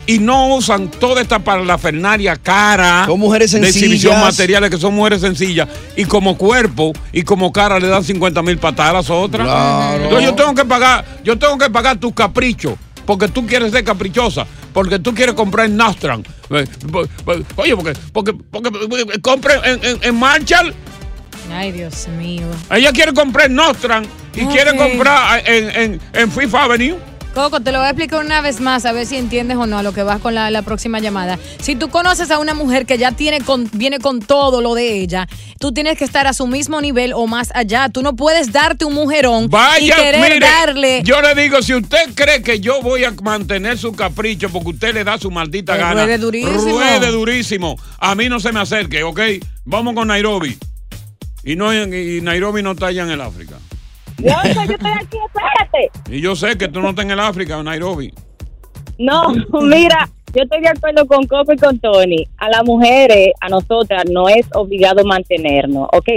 y 0.09 0.17
no 0.19 0.55
usan 0.55 0.89
toda 0.89 1.21
esta 1.21 1.37
parafernalia 1.39 2.35
cara 2.35 3.05
Son 3.05 3.19
mujeres 3.19 3.51
de 3.51 3.59
exhibición 3.59 4.13
sencillas. 4.13 4.21
materiales 4.37 4.69
que 4.71 4.77
son 4.77 4.95
mujeres 4.95 5.21
sencillas 5.21 5.67
y 5.95 6.05
como 6.05 6.35
cuerpo 6.37 6.93
y 7.11 7.21
como 7.23 7.51
cara 7.53 7.79
le 7.79 7.87
dan 7.87 8.03
50 8.03 8.41
mil 8.41 8.57
patadas 8.57 8.89
a 8.89 8.93
las 8.93 9.09
otras. 9.11 9.45
Claro. 9.47 10.03
Entonces 10.05 10.25
yo 10.25 10.33
tengo 10.35 10.55
que 10.55 10.65
pagar, 10.65 11.05
yo 11.23 11.37
tengo 11.37 11.57
que 11.57 11.69
pagar 11.69 11.97
tus 11.99 12.13
caprichos. 12.13 12.73
Porque 13.05 13.27
tú 13.27 13.45
quieres 13.47 13.71
ser 13.71 13.83
caprichosa, 13.83 14.45
porque 14.71 14.99
tú 14.99 15.15
quieres 15.15 15.33
comprar 15.33 15.65
en 15.65 15.77
Nastran. 15.77 16.23
Eh, 16.51 16.65
Oye, 17.55 17.75
porque, 17.75 17.93
porque, 18.13 18.33
porque, 18.33 18.71
compre 19.21 19.53
en, 19.63 19.83
en- 19.83 19.99
en 20.03 20.15
Marshall, 20.15 20.75
Ay, 21.51 21.71
Dios 21.71 22.07
mío. 22.19 22.43
ella 22.69 22.91
quiere 22.91 23.13
comprar 23.13 23.47
en 23.47 23.55
Nastran 23.55 24.05
y 24.35 24.45
quiere 24.45 24.75
comprar 24.77 25.41
en, 25.47 25.69
en, 25.93 26.01
en 26.13 26.31
Fifth 26.31 26.53
Avenue. 26.53 26.97
Coco, 27.33 27.59
te 27.61 27.71
lo 27.71 27.77
voy 27.77 27.85
a 27.87 27.91
explicar 27.91 28.25
una 28.25 28.41
vez 28.41 28.59
más, 28.59 28.85
a 28.85 28.91
ver 28.91 29.05
si 29.05 29.15
entiendes 29.15 29.55
o 29.57 29.67
no 29.67 29.77
a 29.77 29.83
lo 29.83 29.93
que 29.93 30.01
vas 30.03 30.19
con 30.19 30.33
la, 30.33 30.49
la 30.49 30.61
próxima 30.63 30.99
llamada. 30.99 31.37
Si 31.61 31.75
tú 31.75 31.89
conoces 31.89 32.31
a 32.31 32.39
una 32.39 32.53
mujer 32.55 32.85
que 32.87 32.97
ya 32.97 33.11
tiene 33.11 33.39
con, 33.41 33.69
viene 33.73 33.99
con 33.99 34.19
todo 34.19 34.61
lo 34.61 34.73
de 34.73 34.99
ella, 34.99 35.27
tú 35.59 35.71
tienes 35.71 35.97
que 35.97 36.05
estar 36.05 36.25
a 36.27 36.33
su 36.33 36.47
mismo 36.47 36.81
nivel 36.81 37.13
o 37.13 37.27
más 37.27 37.51
allá. 37.53 37.87
Tú 37.89 38.01
no 38.01 38.15
puedes 38.15 38.51
darte 38.51 38.83
un 38.85 38.93
mujerón 38.95 39.43
y 39.45 39.47
Vaya, 39.47 39.95
querer 39.95 40.21
mire, 40.21 40.39
darle. 40.39 41.01
yo 41.03 41.21
le 41.21 41.35
digo, 41.39 41.61
si 41.61 41.75
usted 41.75 42.13
cree 42.15 42.41
que 42.41 42.59
yo 42.59 42.81
voy 42.81 43.03
a 43.05 43.11
mantener 43.21 43.77
su 43.77 43.93
capricho 43.93 44.49
porque 44.49 44.69
usted 44.71 44.93
le 44.95 45.03
da 45.03 45.17
su 45.19 45.29
maldita 45.29 45.73
Que 45.73 45.79
gana, 45.79 45.93
ruede 46.05 46.17
durísimo. 46.17 46.53
ruede 46.59 47.11
durísimo. 47.11 47.75
A 47.99 48.15
mí 48.15 48.27
no 48.27 48.39
se 48.39 48.51
me 48.51 48.59
acerque, 48.59 49.03
¿ok? 49.03 49.19
Vamos 49.65 49.93
con 49.93 50.07
Nairobi. 50.07 50.57
Y, 51.43 51.55
no, 51.55 51.71
y 51.73 52.21
Nairobi 52.21 52.63
no 52.63 52.71
está 52.71 52.87
allá 52.87 53.03
en 53.03 53.11
el 53.11 53.21
África. 53.21 53.55
Yo, 54.19 54.29
yo 54.53 54.61
estoy 54.61 54.91
aquí, 54.91 55.17
espérate. 55.25 55.91
Y 56.09 56.21
yo 56.21 56.35
sé 56.35 56.57
que 56.57 56.67
tú 56.67 56.81
no 56.81 56.89
estás 56.89 57.05
en 57.05 57.11
el 57.11 57.19
África, 57.19 57.57
en 57.59 57.65
Nairobi. 57.65 58.13
No, 58.97 59.29
mira, 59.61 60.09
yo 60.33 60.43
estoy 60.43 60.61
de 60.61 60.67
acuerdo 60.69 61.07
con 61.07 61.25
Coco 61.25 61.53
y 61.53 61.57
con 61.57 61.79
Tony. 61.79 62.27
A 62.37 62.49
las 62.49 62.63
mujeres, 62.65 63.29
a 63.39 63.47
nosotras, 63.49 64.03
no 64.11 64.27
es 64.27 64.45
obligado 64.53 65.03
mantenernos, 65.05 65.87
¿ok? 65.93 66.09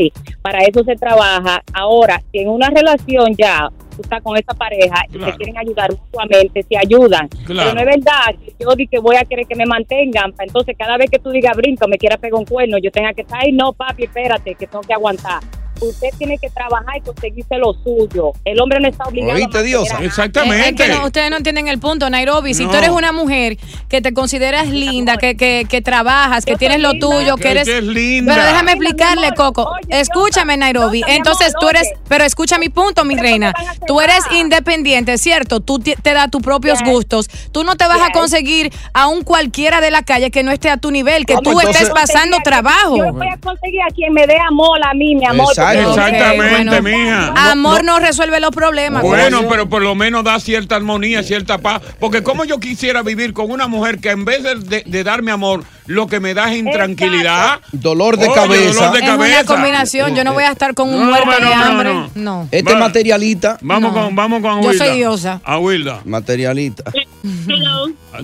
Para 0.43 0.59
eso 0.65 0.83
se 0.85 0.97
trabaja. 0.97 1.63
Ahora, 1.73 2.21
si 2.33 2.41
en 2.41 2.49
una 2.49 2.69
relación 2.71 3.35
ya 3.39 3.69
tú 3.95 4.03
estás 4.03 4.21
con 4.23 4.37
esa 4.37 4.53
pareja 4.55 5.05
y 5.11 5.13
Claro. 5.17 5.33
se 5.33 5.39
quieren 5.39 5.59
ayudar 5.59 5.91
mutuamente, 5.93 6.63
se 6.69 6.77
ayudan. 6.77 7.29
Claro. 7.47 7.71
Pero 7.71 7.75
no 7.75 7.81
es 7.91 7.97
verdad 7.99 8.35
que 8.45 8.55
yo 8.59 8.75
di 8.75 8.87
que 8.89 8.99
voy 8.99 9.17
a 9.17 9.25
querer 9.25 9.47
que 9.47 9.55
me 9.55 9.65
mantengan. 9.67 10.35
Entonces, 10.41 10.75
cada 10.77 10.97
vez 10.97 11.09
que 11.11 11.19
tú 11.21 11.31
digas 11.31 11.57
brinco, 11.57 11.87
me 11.87 11.99
quieras 11.99 12.19
pegar 12.19 12.39
un 12.41 12.47
cuerno, 12.47 12.79
yo 12.79 12.91
tenga 12.91 13.13
que 13.15 13.23
estar, 13.23 13.39
ay, 13.43 13.53
no, 13.53 13.73
papi, 13.73 14.05
espérate, 14.05 14.55
que 14.57 14.67
tengo 14.67 14.83
que 14.83 14.93
aguantar. 14.93 15.41
Usted 15.83 16.09
tiene 16.19 16.39
que 16.39 16.49
trabajar 16.51 16.97
y 16.97 17.01
conseguirse 17.01 17.57
lo 17.59 17.75
suyo. 17.83 18.33
El 18.45 18.61
hombre 18.61 18.81
no 18.81 18.89
está 18.89 19.05
obligado 19.05 19.33
a 19.33 19.41
mantener 19.41 19.77
a 19.77 19.83
nadie. 19.95 20.07
Exactamente. 20.07 20.69
Es 20.69 20.75
que 20.75 20.89
no, 20.97 21.07
ustedes 21.07 21.31
no 21.31 21.37
entienden 21.37 21.69
el 21.69 21.79
punto, 21.79 22.09
Nairobi. 22.09 22.55
Si 22.55 22.65
No. 22.65 22.71
tú 22.71 22.77
eres 22.77 22.91
una 22.91 23.13
mujer 23.13 23.57
que 23.89 24.01
te 24.01 24.13
consideras 24.15 24.69
linda, 24.69 25.17
que, 25.17 25.37
que, 25.37 25.67
que 25.69 25.83
trabajas, 25.83 26.45
que 26.45 26.57
tienes 26.57 26.81
lo 26.81 26.93
tuyo, 26.95 27.37
que 27.37 27.43
Que- 27.43 27.51
eres. 27.51 27.65
que 27.69 27.79
es 27.79 27.85
linda. 27.85 28.35
Pero 28.35 28.47
déjame 28.47 28.73
explicarle, 28.73 29.27
amor, 29.27 29.37
Coco. 29.37 29.73
Escúchame, 29.89 30.57
Nairobi. 30.57 31.03
Entonces 31.09 31.53
tú 31.59 31.69
eres. 31.69 31.89
Pero 32.09 32.25
escucha 32.25 32.59
mi 32.59 32.69
punto, 32.69 33.05
mi 33.05 33.17
reina. 33.17 33.53
Tú 33.87 34.01
eres 34.01 34.21
independiente, 34.33 35.19
¿cierto? 35.19 35.61
Tú 35.61 35.79
te 35.79 36.13
das 36.15 36.31
tus 36.31 36.43
propios 36.43 36.81
gustos. 36.85 37.29
Tú 37.53 37.65
no 37.65 37.77
te 37.77 37.87
vas 37.87 38.01
a 38.01 38.11
conseguir 38.13 38.73
a 38.93 39.09
un 39.09 39.23
cualquiera 39.25 39.81
de 39.81 39.91
la 39.91 40.03
calle 40.03 40.31
que 40.31 40.43
no 40.43 40.53
esté 40.53 40.71
a 40.71 40.77
tu 40.77 40.91
nivel, 40.91 41.27
que 41.27 41.35
¿Cómo 41.35 41.53
tú 41.53 41.61
estés 41.61 41.91
pasando 41.91 42.39
trabajo. 42.45 42.97
Yo 42.97 43.13
voy 43.13 43.27
a 43.29 43.37
conseguir 43.39 43.81
a 43.83 43.93
quien 43.95 44.13
me 44.13 44.27
dé 44.27 44.37
amor 44.39 44.79
a 44.85 44.95
mí, 44.95 45.15
mi 45.17 45.25
amor. 45.25 45.49
Exacto. 45.51 45.72
Exactamente, 45.81 46.81
bueno. 46.81 46.83
mija. 46.83 47.51
Amor 47.51 47.85
no, 47.85 47.99
resuelve 47.99 48.41
los 48.41 48.51
problemas. 48.51 49.03
Bueno, 49.03 49.43
pero 49.49 49.69
por 49.69 49.83
lo 49.83 49.95
menos 49.95 50.25
da 50.25 50.39
cierta 50.41 50.77
armonía, 50.77 51.23
cierta 51.23 51.59
paz. 51.59 51.83
Porque 51.99 52.23
como 52.23 52.45
yo 52.45 52.59
quisiera 52.61 53.03
vivir 53.03 53.33
con 53.33 53.51
una 53.51 53.67
mujer 53.69 53.99
que 54.01 54.11
en 54.11 54.25
vez 54.25 54.43
de, 54.43 54.57
de- 54.57 54.83
de 54.87 55.05
darme 55.05 55.31
amor, 55.31 55.65
lo 55.87 56.07
que 56.07 56.21
me 56.21 56.35
da 56.35 56.51
es 56.53 56.59
intranquilidad. 56.59 57.61
Dolor 57.73 58.17
de 58.17 58.27
Oye, 58.27 58.35
cabeza. 58.35 58.75
dolor 58.87 58.93
de 58.93 58.99
es 58.99 59.05
una 59.05 59.17
cabeza. 59.17 59.45
combinación. 59.47 60.15
Yo 60.15 60.25
no 60.25 60.33
voy 60.33 60.45
a 60.45 60.51
estar 60.53 60.75
con 60.75 60.89
un 60.89 61.01
No, 61.01 61.07
muerto 61.07 61.27
no, 61.31 61.37
de 61.49 61.57
no, 61.57 61.65
hambre. 61.65 61.93
no. 61.95 62.11
No. 62.15 62.49
Este 62.51 62.73
Va- 62.75 62.79
materialista. 62.81 63.59
Vamos 63.61 63.93
con, 63.93 64.15
vamos 64.15 64.41
con 64.43 64.63
Yo 64.63 64.73
soy 64.75 64.97
diosa. 64.97 65.41
A 65.45 65.59
Wilda. 65.59 66.01
Materialista. 66.05 66.91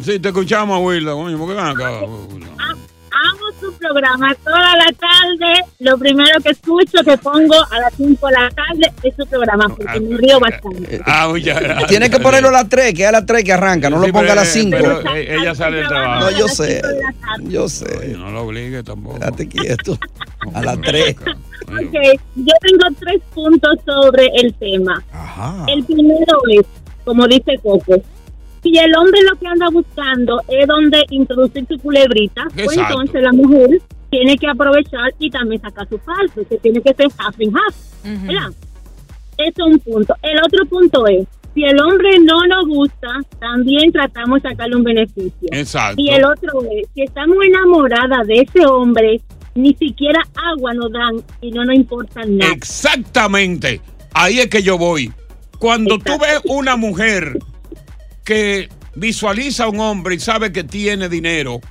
Sí, 0.04 0.18
te 0.20 0.28
escuchamos 0.28 0.76
a 0.76 0.78
Wilda. 0.80 1.12
Coño, 1.12 1.38
¿por 1.38 1.48
qué 1.48 1.54
ven 1.54 1.64
acá? 1.66 1.88
Amo 3.10 3.47
programa 3.78 4.34
toda 4.44 4.76
la 4.76 4.92
tarde. 4.92 5.60
Lo 5.80 5.96
primero 5.98 6.40
que 6.42 6.50
escucho, 6.50 7.02
que 7.04 7.16
pongo 7.18 7.54
a 7.54 7.78
las 7.80 7.94
5 7.96 8.26
de 8.26 8.32
la 8.32 8.50
tarde, 8.50 8.92
es 9.02 9.14
su 9.16 9.26
programa, 9.26 9.68
porque 9.68 10.00
me 10.00 10.16
río 10.16 10.38
bastante. 10.40 11.00
Ah, 11.04 11.28
muchas 11.28 11.60
gracias. 11.60 11.88
Tiene 11.88 12.10
que 12.10 12.18
ponerlo 12.20 12.48
a 12.48 12.52
las 12.52 12.68
3, 12.68 12.94
que 12.94 13.02
es 13.02 13.08
a 13.08 13.12
las 13.12 13.26
3 13.26 13.44
que 13.44 13.52
arranca, 13.52 13.90
no 13.90 14.00
Sí, 14.00 14.06
lo 14.08 14.12
ponga 14.12 14.32
a 14.32 14.36
las 14.36 14.48
eh, 14.48 14.60
5. 14.62 14.76
pero, 14.78 15.14
eh, 15.14 15.36
ella 15.40 15.54
sale 15.54 15.78
del 15.78 15.88
trabajo. 15.88 16.30
No, 16.30 16.38
yo 16.38 16.48
sé. 16.48 16.82
Yo 17.44 17.68
sé. 17.68 18.16
No 18.16 18.30
lo 18.30 18.42
obligue 18.42 18.82
tampoco. 18.82 19.18
Quédate 19.18 19.48
quieto. 19.48 19.98
A 20.54 20.62
las 20.62 20.80
3. 20.80 21.16
Ok, 21.68 22.20
yo 22.36 22.54
tengo 22.62 22.96
tres 22.98 23.20
puntos 23.34 23.76
sobre 23.84 24.26
el 24.36 24.54
tema. 24.54 25.02
El 25.68 25.84
primero 25.84 26.38
es, 26.50 26.64
como 27.04 27.26
dice 27.26 27.58
Coco, 27.62 27.96
si 28.62 28.78
el 28.78 28.94
hombre 28.96 29.20
lo 29.22 29.38
que 29.38 29.46
anda 29.46 29.68
buscando 29.70 30.40
es 30.48 30.66
donde 30.66 31.04
introducir 31.10 31.66
su 31.68 31.78
culebrita, 31.78 32.44
pues 32.54 32.76
entonces 32.76 33.22
la 33.22 33.32
mujer 33.32 33.80
tiene 34.10 34.36
que 34.36 34.48
aprovechar 34.48 35.14
y 35.18 35.30
también 35.30 35.60
sacar 35.60 35.88
su 35.88 35.98
falso, 35.98 36.48
que 36.48 36.56
tiene 36.58 36.80
que 36.80 36.94
ser 36.94 37.06
half 37.18 37.36
and 37.40 37.54
half, 37.56 37.76
¿verdad? 38.24 38.52
Eso 39.36 39.66
es 39.66 39.72
un 39.72 39.78
punto. 39.78 40.14
El 40.22 40.38
otro 40.42 40.66
punto 40.66 41.06
es, 41.06 41.26
si 41.54 41.64
el 41.64 41.80
hombre 41.80 42.18
no 42.20 42.44
nos 42.46 42.66
gusta, 42.66 43.08
también 43.38 43.92
tratamos 43.92 44.42
de 44.42 44.48
sacarle 44.48 44.76
un 44.76 44.84
beneficio. 44.84 45.48
Exacto. 45.50 46.00
Y 46.00 46.10
el 46.10 46.24
otro 46.24 46.62
es, 46.72 46.88
si 46.94 47.02
estamos 47.02 47.36
enamoradas 47.44 48.26
de 48.26 48.40
ese 48.40 48.66
hombre, 48.66 49.20
ni 49.54 49.74
siquiera 49.74 50.22
agua 50.34 50.72
nos 50.74 50.92
dan 50.92 51.22
y 51.40 51.50
no 51.50 51.64
nos 51.64 51.74
importa 51.74 52.22
nada. 52.26 52.52
Exactamente. 52.52 53.80
Ahí 54.14 54.38
es 54.38 54.48
que 54.48 54.62
yo 54.62 54.78
voy. 54.78 55.12
Cuando 55.58 55.98
tú 55.98 56.12
ves 56.20 56.40
una 56.44 56.76
mujer 56.76 57.38
que 58.28 58.68
visualiza 58.94 59.64
a 59.64 59.68
un 59.70 59.80
hombre 59.80 60.16
y 60.16 60.20
sabe 60.20 60.52
que 60.52 60.62
tiene 60.62 61.08
dinero, 61.08 61.62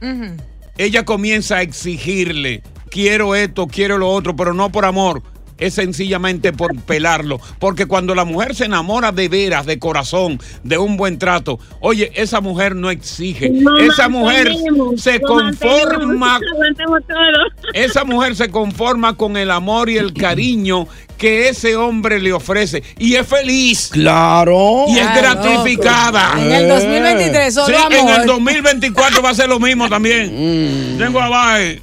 ella 0.75 1.05
comienza 1.05 1.57
a 1.57 1.61
exigirle, 1.61 2.63
quiero 2.89 3.35
esto, 3.35 3.67
quiero 3.67 3.99
lo 3.99 4.09
otro, 4.09 4.35
pero 4.35 4.55
no 4.55 4.71
por 4.71 4.83
amor. 4.83 5.21
Es 5.59 5.73
sencillamente 5.73 6.53
por 6.53 6.75
pelarlo. 6.81 7.39
Porque 7.59 7.85
cuando 7.87 8.13
la 8.13 8.25
mujer 8.25 8.53
se 8.55 8.65
enamora 8.65 9.11
de 9.11 9.27
veras, 9.27 9.65
de 9.65 9.79
corazón, 9.79 10.39
de 10.63 10.77
un 10.77 10.97
buen 10.97 11.17
trato, 11.17 11.59
oye, 11.79 12.11
esa 12.15 12.41
mujer 12.41 12.75
no 12.75 12.91
exige. 12.91 13.51
Esa 13.81 14.07
mujer 14.09 14.51
se 14.97 15.19
conforma 15.21 16.39
esa 17.73 18.03
mujer 18.03 18.35
se 18.35 18.49
conforma 18.49 19.15
con 19.15 19.37
el 19.37 19.51
amor 19.51 19.89
y 19.89 19.97
el 19.97 20.13
cariño 20.13 20.87
que 21.17 21.49
ese 21.49 21.75
hombre 21.75 22.19
le 22.21 22.31
ofrece 22.33 22.83
y 22.99 23.15
es 23.15 23.25
feliz. 23.27 23.89
Claro. 23.91 24.85
Y 24.87 24.99
es 24.99 25.07
Claro. 25.07 25.41
gratificada. 25.41 26.33
En 26.37 26.51
el 26.51 26.67
2023 26.69 27.53
solo 27.53 27.67
Sí, 27.67 27.73
amor. 27.73 27.93
en 27.93 28.21
el 28.21 28.27
2024 28.27 29.21
va 29.23 29.29
a 29.31 29.33
ser 29.33 29.49
lo 29.49 29.59
mismo 29.59 29.89
también. 29.89 30.95
Mm. 30.95 30.97
Tengo 30.99 31.19
a 31.19 31.29
Bae. 31.29 31.81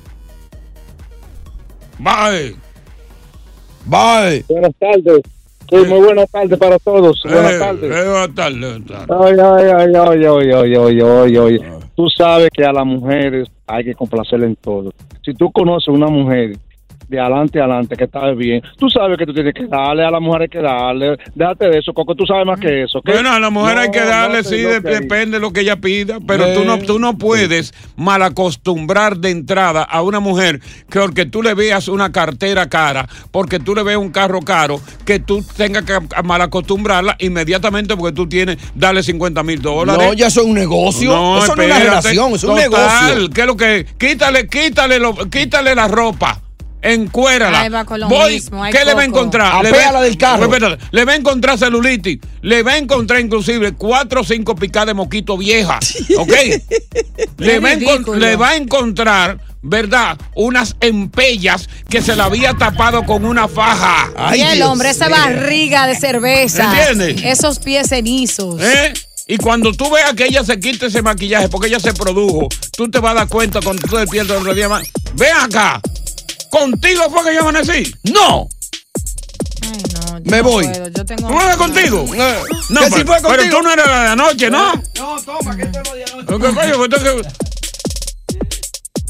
Bae. 1.98 2.54
Bye. 3.86 4.44
Buenas 4.48 4.72
tardes. 4.78 5.20
Sí, 5.68 5.76
muy 5.76 6.00
buenas 6.00 6.30
tardes 6.30 6.58
para 6.58 6.78
todos. 6.78 7.22
Eh, 7.24 7.28
eh, 7.28 7.32
buenas 7.32 7.58
tardes. 7.58 7.90
buenas 7.90 8.34
tardes. 8.34 9.10
Ay, 9.10 9.36
ay, 9.40 9.70
ay, 9.76 9.94
ay, 9.94 10.74
ay, 10.74 11.00
ay, 11.02 11.36
ay, 11.36 11.60
ah. 11.64 11.78
Tú 11.96 12.08
sabes 12.10 12.50
que 12.52 12.64
a 12.64 12.72
las 12.72 12.84
mujeres 12.84 13.48
hay 13.66 13.84
que 13.84 13.94
complacerle 13.94 14.46
en 14.46 14.56
todo. 14.56 14.92
Si 15.24 15.32
tú 15.34 15.50
conoces 15.52 15.88
una 15.88 16.08
mujer 16.08 16.56
de 17.08 17.20
adelante 17.20 17.60
a 17.60 17.64
adelante, 17.64 17.96
que 17.96 18.04
está 18.04 18.30
bien. 18.32 18.62
Tú 18.78 18.88
sabes 18.90 19.16
que 19.18 19.26
tú 19.26 19.32
tienes 19.34 19.54
que 19.54 19.66
darle, 19.66 20.04
a 20.04 20.10
la 20.10 20.20
mujer 20.20 20.42
hay 20.42 20.48
que 20.48 20.60
darle. 20.60 21.16
Déjate 21.34 21.68
de 21.68 21.78
eso, 21.78 21.92
Coco, 21.92 22.14
tú 22.14 22.24
sabes 22.26 22.46
más 22.46 22.58
que 22.60 22.82
eso. 22.84 22.98
¿ok? 22.98 23.06
Bueno, 23.12 23.30
a 23.32 23.38
la 23.40 23.50
mujer 23.50 23.78
hay 23.78 23.90
que 23.90 24.00
No, 24.00 24.06
darle, 24.06 24.38
no 24.38 24.48
sí, 24.48 24.56
de- 24.56 24.80
depende 24.80 25.36
de 25.36 25.40
lo 25.40 25.52
que 25.52 25.60
ella 25.60 25.76
pida, 25.76 26.18
pero 26.26 26.52
tú, 26.54 26.64
no, 26.64 26.78
tú 26.78 26.98
no 26.98 27.16
puedes 27.18 27.72
malacostumbrar 27.96 29.18
de 29.18 29.30
entrada 29.30 29.82
a 29.82 30.02
una 30.02 30.20
mujer 30.20 30.60
que 30.90 30.98
porque 31.04 31.26
tú 31.26 31.42
le 31.42 31.54
veas 31.54 31.88
una 31.88 32.10
cartera 32.12 32.68
cara, 32.68 33.06
porque 33.30 33.58
tú 33.60 33.74
le 33.74 33.82
veas 33.82 33.98
un 33.98 34.10
carro 34.10 34.40
caro, 34.40 34.80
que 35.04 35.18
tú 35.20 35.44
tengas 35.56 35.84
que 35.84 35.94
malacostumbrarla 36.24 37.16
inmediatamente 37.20 37.96
porque 37.96 38.14
tú 38.14 38.26
tienes, 38.28 38.56
darle 38.74 39.02
50 39.02 39.42
mil 39.42 39.60
dólares. 39.60 40.06
No, 40.06 40.12
ya 40.14 40.26
eso 40.28 40.40
es 40.40 40.46
un 40.46 40.54
negocio. 40.54 41.10
Eso 41.10 41.54
no 41.56 41.62
es 41.62 41.68
una 41.68 41.78
relación, 41.78 42.32
eso 42.32 42.36
es 42.36 42.44
un 42.44 42.54
negocio. 42.54 43.30
¿Qué 43.34 43.40
es 43.42 43.46
lo 43.46 43.56
que? 43.56 43.86
Quítale, 43.98 44.48
quítale, 44.48 44.98
lo- 44.98 45.14
quítale 45.30 45.74
la 45.74 45.88
ropa. 45.88 46.40
Encuérala. 46.84 47.62
Ahí 47.62 47.70
va 47.70 47.84
con 47.86 47.98
lo 47.98 48.08
Voy, 48.08 48.34
mismo, 48.34 48.62
ay, 48.62 48.70
¿Qué 48.70 48.84
le 48.84 48.92
va 48.92 49.00
a 49.00 49.04
encontrar? 49.06 49.64
Le 49.64 49.72
va- 49.72 50.02
del 50.02 50.18
carro. 50.18 50.44
Espérate, 50.44 50.84
le 50.90 51.04
va 51.06 51.12
a 51.12 51.16
encontrar 51.16 51.58
celulitis. 51.58 52.18
Le 52.42 52.62
va 52.62 52.72
a 52.72 52.76
encontrar 52.76 53.20
inclusive 53.20 53.72
cuatro 53.72 54.20
o 54.20 54.24
cinco 54.24 54.54
picadas 54.54 54.88
de 54.88 54.94
moquito 54.94 55.38
vieja. 55.38 55.78
¿Ok? 56.18 56.32
le, 57.38 57.58
va 57.58 57.70
a 57.70 57.72
encon- 57.72 57.78
ridículo. 57.96 58.18
le 58.18 58.36
va 58.36 58.50
a 58.50 58.56
encontrar, 58.56 59.38
¿verdad? 59.62 60.18
Unas 60.34 60.76
empellas 60.80 61.70
que 61.88 62.02
se 62.02 62.14
la 62.16 62.26
había 62.26 62.52
tapado 62.52 63.04
con 63.04 63.24
una 63.24 63.48
faja. 63.48 64.34
y 64.36 64.42
el 64.42 64.60
hombre, 64.60 64.90
esa 64.90 65.08
barriga 65.08 65.86
de 65.86 65.96
cerveza. 65.96 66.64
¿Entiendes? 66.64 67.24
Esos 67.24 67.60
pies 67.60 67.88
cenizos. 67.88 68.60
¿Eh? 68.60 68.92
Y 69.26 69.38
cuando 69.38 69.72
tú 69.72 69.90
veas 69.90 70.12
que 70.12 70.26
ella 70.26 70.44
se 70.44 70.60
quite 70.60 70.84
ese 70.84 71.00
maquillaje 71.00 71.48
porque 71.48 71.68
ella 71.68 71.80
se 71.80 71.94
produjo, 71.94 72.48
tú 72.76 72.90
te 72.90 72.98
vas 72.98 73.12
a 73.12 73.14
dar 73.14 73.28
cuenta 73.28 73.60
cuando 73.62 73.80
tú 73.88 73.96
despiertas 73.96 74.36
otro 74.36 74.54
día 74.54 74.68
más. 74.68 74.86
Ven 75.14 75.34
acá. 75.34 75.80
¿Contigo 76.54 77.10
fue 77.10 77.24
que 77.24 77.34
yo 77.34 77.40
amanecí? 77.40 77.92
¡No! 78.04 78.48
Me 80.22 80.40
voy. 80.40 80.64
Yo 80.94 81.04
tengo. 81.04 81.28
¿No 81.28 81.42
era 81.42 81.56
contigo? 81.56 82.04
No, 82.06 82.80
¿Que 82.80 82.86
sí 82.86 82.92
pero, 83.04 83.06
fue 83.06 83.16
pero 83.22 83.22
contigo? 83.22 83.56
tú 83.56 83.62
no 83.64 83.72
eras 83.72 83.86
la 83.88 84.02
de 84.04 84.08
anoche, 84.10 84.50
¿no? 84.50 84.72
No, 84.96 85.20
toma, 85.24 85.56
que 85.56 85.66
te 85.66 85.82
lo 85.82 85.94
di 85.96 86.02
anoche. 86.02 86.72
Pues 86.76 87.26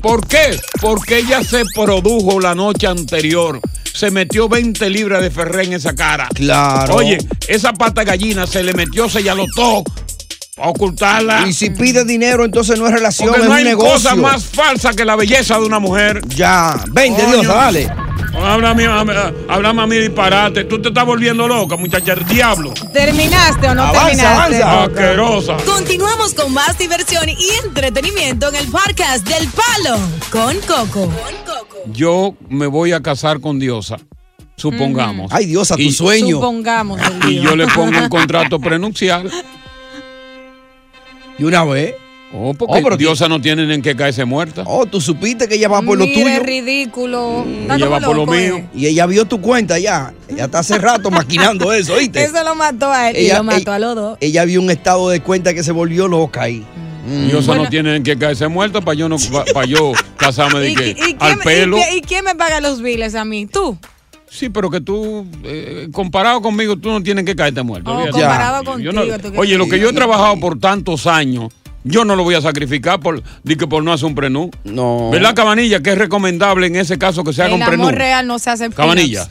¿Por 0.01 0.27
qué? 0.27 0.59
Porque 0.81 1.19
ella 1.19 1.45
se 1.45 1.65
produjo 1.75 2.41
la 2.41 2.55
noche 2.55 2.87
anterior. 2.87 3.61
Se 3.93 4.11
metió 4.11 4.49
20 4.49 4.89
libras 4.89 5.21
de 5.21 5.31
ferré 5.31 5.65
en 5.65 5.75
esa 5.75 5.95
cara. 5.95 6.29
Claro. 6.35 6.95
Oye, 6.95 7.19
esa 7.47 7.75
pata 7.75 8.01
de 8.01 8.07
gallina 8.07 8.47
se 8.47 8.63
le 8.63 8.73
metió, 8.73 9.07
se 9.11 9.23
ya 9.23 9.35
lo 9.35 9.45
para 9.55 9.83
ocultarla. 10.57 11.47
Y 11.49 11.53
si 11.53 11.71
pide 11.71 12.05
dinero, 12.05 12.45
entonces 12.45 12.79
no 12.79 12.87
es 12.87 12.93
relación, 12.93 13.29
Porque 13.29 13.43
es 13.43 13.47
no 13.47 13.53
un 13.53 13.59
hay 13.59 13.65
negocio. 13.65 13.93
cosa 13.93 14.15
más 14.17 14.45
falsa 14.45 14.93
que 14.93 15.05
la 15.05 15.17
belleza 15.17 15.59
de 15.59 15.67
una 15.67 15.79
mujer. 15.79 16.21
Ya, 16.29 16.77
vente, 16.91 17.23
Coño. 17.25 17.41
Dios, 17.41 17.47
dale. 17.55 17.91
Háblame, 18.37 18.85
háblame 19.49 19.83
a 19.83 19.87
mí 19.87 19.97
disparate. 19.97 20.65
Tú 20.65 20.83
te 20.83 20.89
estás 20.89 21.07
volviendo 21.07 21.47
loca, 21.47 21.77
muchacha. 21.77 22.15
El 22.15 22.25
diablo. 22.27 22.75
¿Terminaste 22.93 23.69
o 23.69 23.75
no 23.75 23.83
Avanza, 23.85 24.07
terminaste? 24.09 24.63
avanza. 24.63 24.83
Asquerosa. 24.85 25.57
Continuamos 25.65 26.35
con 26.35 26.53
más 26.53 26.77
diversión 26.77 27.29
y 27.29 27.37
entretenimiento 27.65 28.49
en 28.49 28.57
el 28.57 28.67
podcast 28.69 29.27
del 29.29 29.49
Palo 29.49 29.99
con 30.31 30.57
Coco. 30.63 31.13
Yo 31.93 32.35
me 32.49 32.67
voy 32.67 32.93
a 32.93 33.01
casar 33.01 33.41
con 33.41 33.61
Diosa. 33.61 33.99
Supongamos. 34.57 35.33
Ay, 35.33 35.47
Diosa, 35.47 35.77
tu 35.77 35.83
Y- 35.83 35.93
sueño. 35.93 36.37
Supongamos. 36.37 37.01
el 37.23 37.31
Y 37.33 37.41
yo 37.41 37.55
le 37.55 37.67
pongo 37.69 37.97
un 37.99 38.09
contrato 38.09 38.59
prenupcial. 38.59 39.31
¿Y 41.39 41.45
una 41.45 41.65
vez? 41.65 41.95
Oh, 42.37 42.53
porque 42.53 42.81
Oh, 42.81 42.83
pero 42.83 42.97
Diosa 42.97 43.29
no 43.29 43.41
tiene 43.41 43.73
en 43.73 43.81
qué 43.81 43.95
caerse 43.95 44.25
muerta. 44.25 44.65
Oh, 44.67 44.87
tú 44.87 45.01
supiste 45.01 45.47
que 45.47 45.55
ella 45.55 45.69
va 45.69 45.83
por 45.83 45.97
lo 45.97 46.05
Mire, 46.05 46.21
tuyo. 46.23 46.43
ridículo. 46.43 47.45
Ella 47.47 47.79
como 47.79 47.91
va 47.91 48.01
por 48.01 48.17
lo 48.17 48.27
mío. 48.27 48.57
eh. 48.57 48.67
Y 48.75 48.87
ella 48.87 49.07
vio 49.07 49.25
tu 49.25 49.41
cuenta 49.41 49.79
ya. 49.79 50.13
Ella 50.29 50.47
está 50.47 50.59
hace 50.59 50.79
rato 50.79 51.11
maquinando 51.13 51.73
eso, 51.73 51.95
¿oíste? 51.95 52.25
Eso 52.25 52.43
lo 52.43 52.55
mató 52.57 52.91
a 52.91 53.11
él 53.11 53.17
y 53.17 53.27
Ella- 53.27 53.39
lo 53.39 53.45
mató 53.45 53.61
ella- 53.61 53.75
a 53.75 53.79
los 53.79 53.95
dos. 53.95 54.19
Ella 54.21 54.45
vio 54.47 54.61
un 54.61 54.71
estado 54.71 55.09
de 55.11 55.21
cuenta 55.21 55.55
que 55.55 55.63
se 55.63 55.71
volvió 55.71 56.09
loca 56.09 56.43
ahí. 56.43 56.65
Mm. 57.07 57.27
Diosa 57.29 57.55
no 57.55 57.69
tiene 57.69 57.95
en 57.97 58.03
qué 58.03 58.17
caerse 58.19 58.49
muerta 58.49 58.81
para 58.81 58.97
yo, 58.97 59.09
no, 59.09 59.17
pa 59.53 59.65
yo 59.65 59.93
casarme 60.17 60.59
de 60.61 60.71
¿Y, 60.71 60.75
qué. 60.75 60.89
y- 60.89 61.11
y 61.11 61.17
Al 61.21 61.35
quién, 61.35 61.39
pelo. 61.41 61.77
y 61.79 61.81
qué- 61.83 61.97
y 61.99 62.01
quién 62.01 62.25
me 62.25 62.35
paga 62.35 62.61
los 62.61 62.81
biles 62.83 63.15
a 63.15 63.25
mí? 63.25 63.47
¿Tú? 63.47 63.79
Sí, 64.35 64.49
pero 64.49 64.69
que 64.69 64.81
tú, 64.81 65.25
eh, 65.45 65.89
comparado 65.93 66.43
conmigo, 66.43 66.77
tú 66.77 66.91
no 66.91 67.01
tienes 67.05 67.25
que 67.25 67.37
caerte 67.37 67.63
muerto. 67.63 67.89
Oh, 67.97 68.11
comparado 68.11 68.65
Yo 68.65 68.93
contigo, 68.93 68.93
no- 68.93 69.19
tú 69.19 69.33
oye, 69.41 69.57
lo 69.57 69.69
que 69.69 69.79
yo 69.79 69.91
he 69.91 69.93
trabajado 69.93 70.41
por 70.41 70.59
tantos 70.59 71.07
años, 71.07 71.53
yo 71.85 72.05
no 72.05 72.17
lo 72.17 72.25
voy 72.25 72.35
a 72.35 72.41
sacrificar 72.41 72.99
por, 72.99 73.23
di 73.45 73.55
que 73.55 73.69
por 73.69 73.85
no 73.85 73.93
hacer 73.93 74.07
un 74.07 74.17
prenú. 74.17 74.51
No. 74.65 75.11
¿Verdad, 75.13 75.35
Cabanilla? 75.35 75.81
Que 75.85 75.93
es 75.93 75.99
recomendable 75.99 76.67
en 76.67 76.75
ese 76.75 76.99
caso 76.99 77.23
que 77.23 77.33
se 77.33 77.43
haga 77.43 77.55
El 77.55 77.61
un 77.61 77.67
prenú. 77.69 77.83
amor 77.85 77.95
real 77.95 78.27
no 78.27 78.41
se 78.41 78.51
hace 78.51 78.71
Cabanilla. 78.71 79.29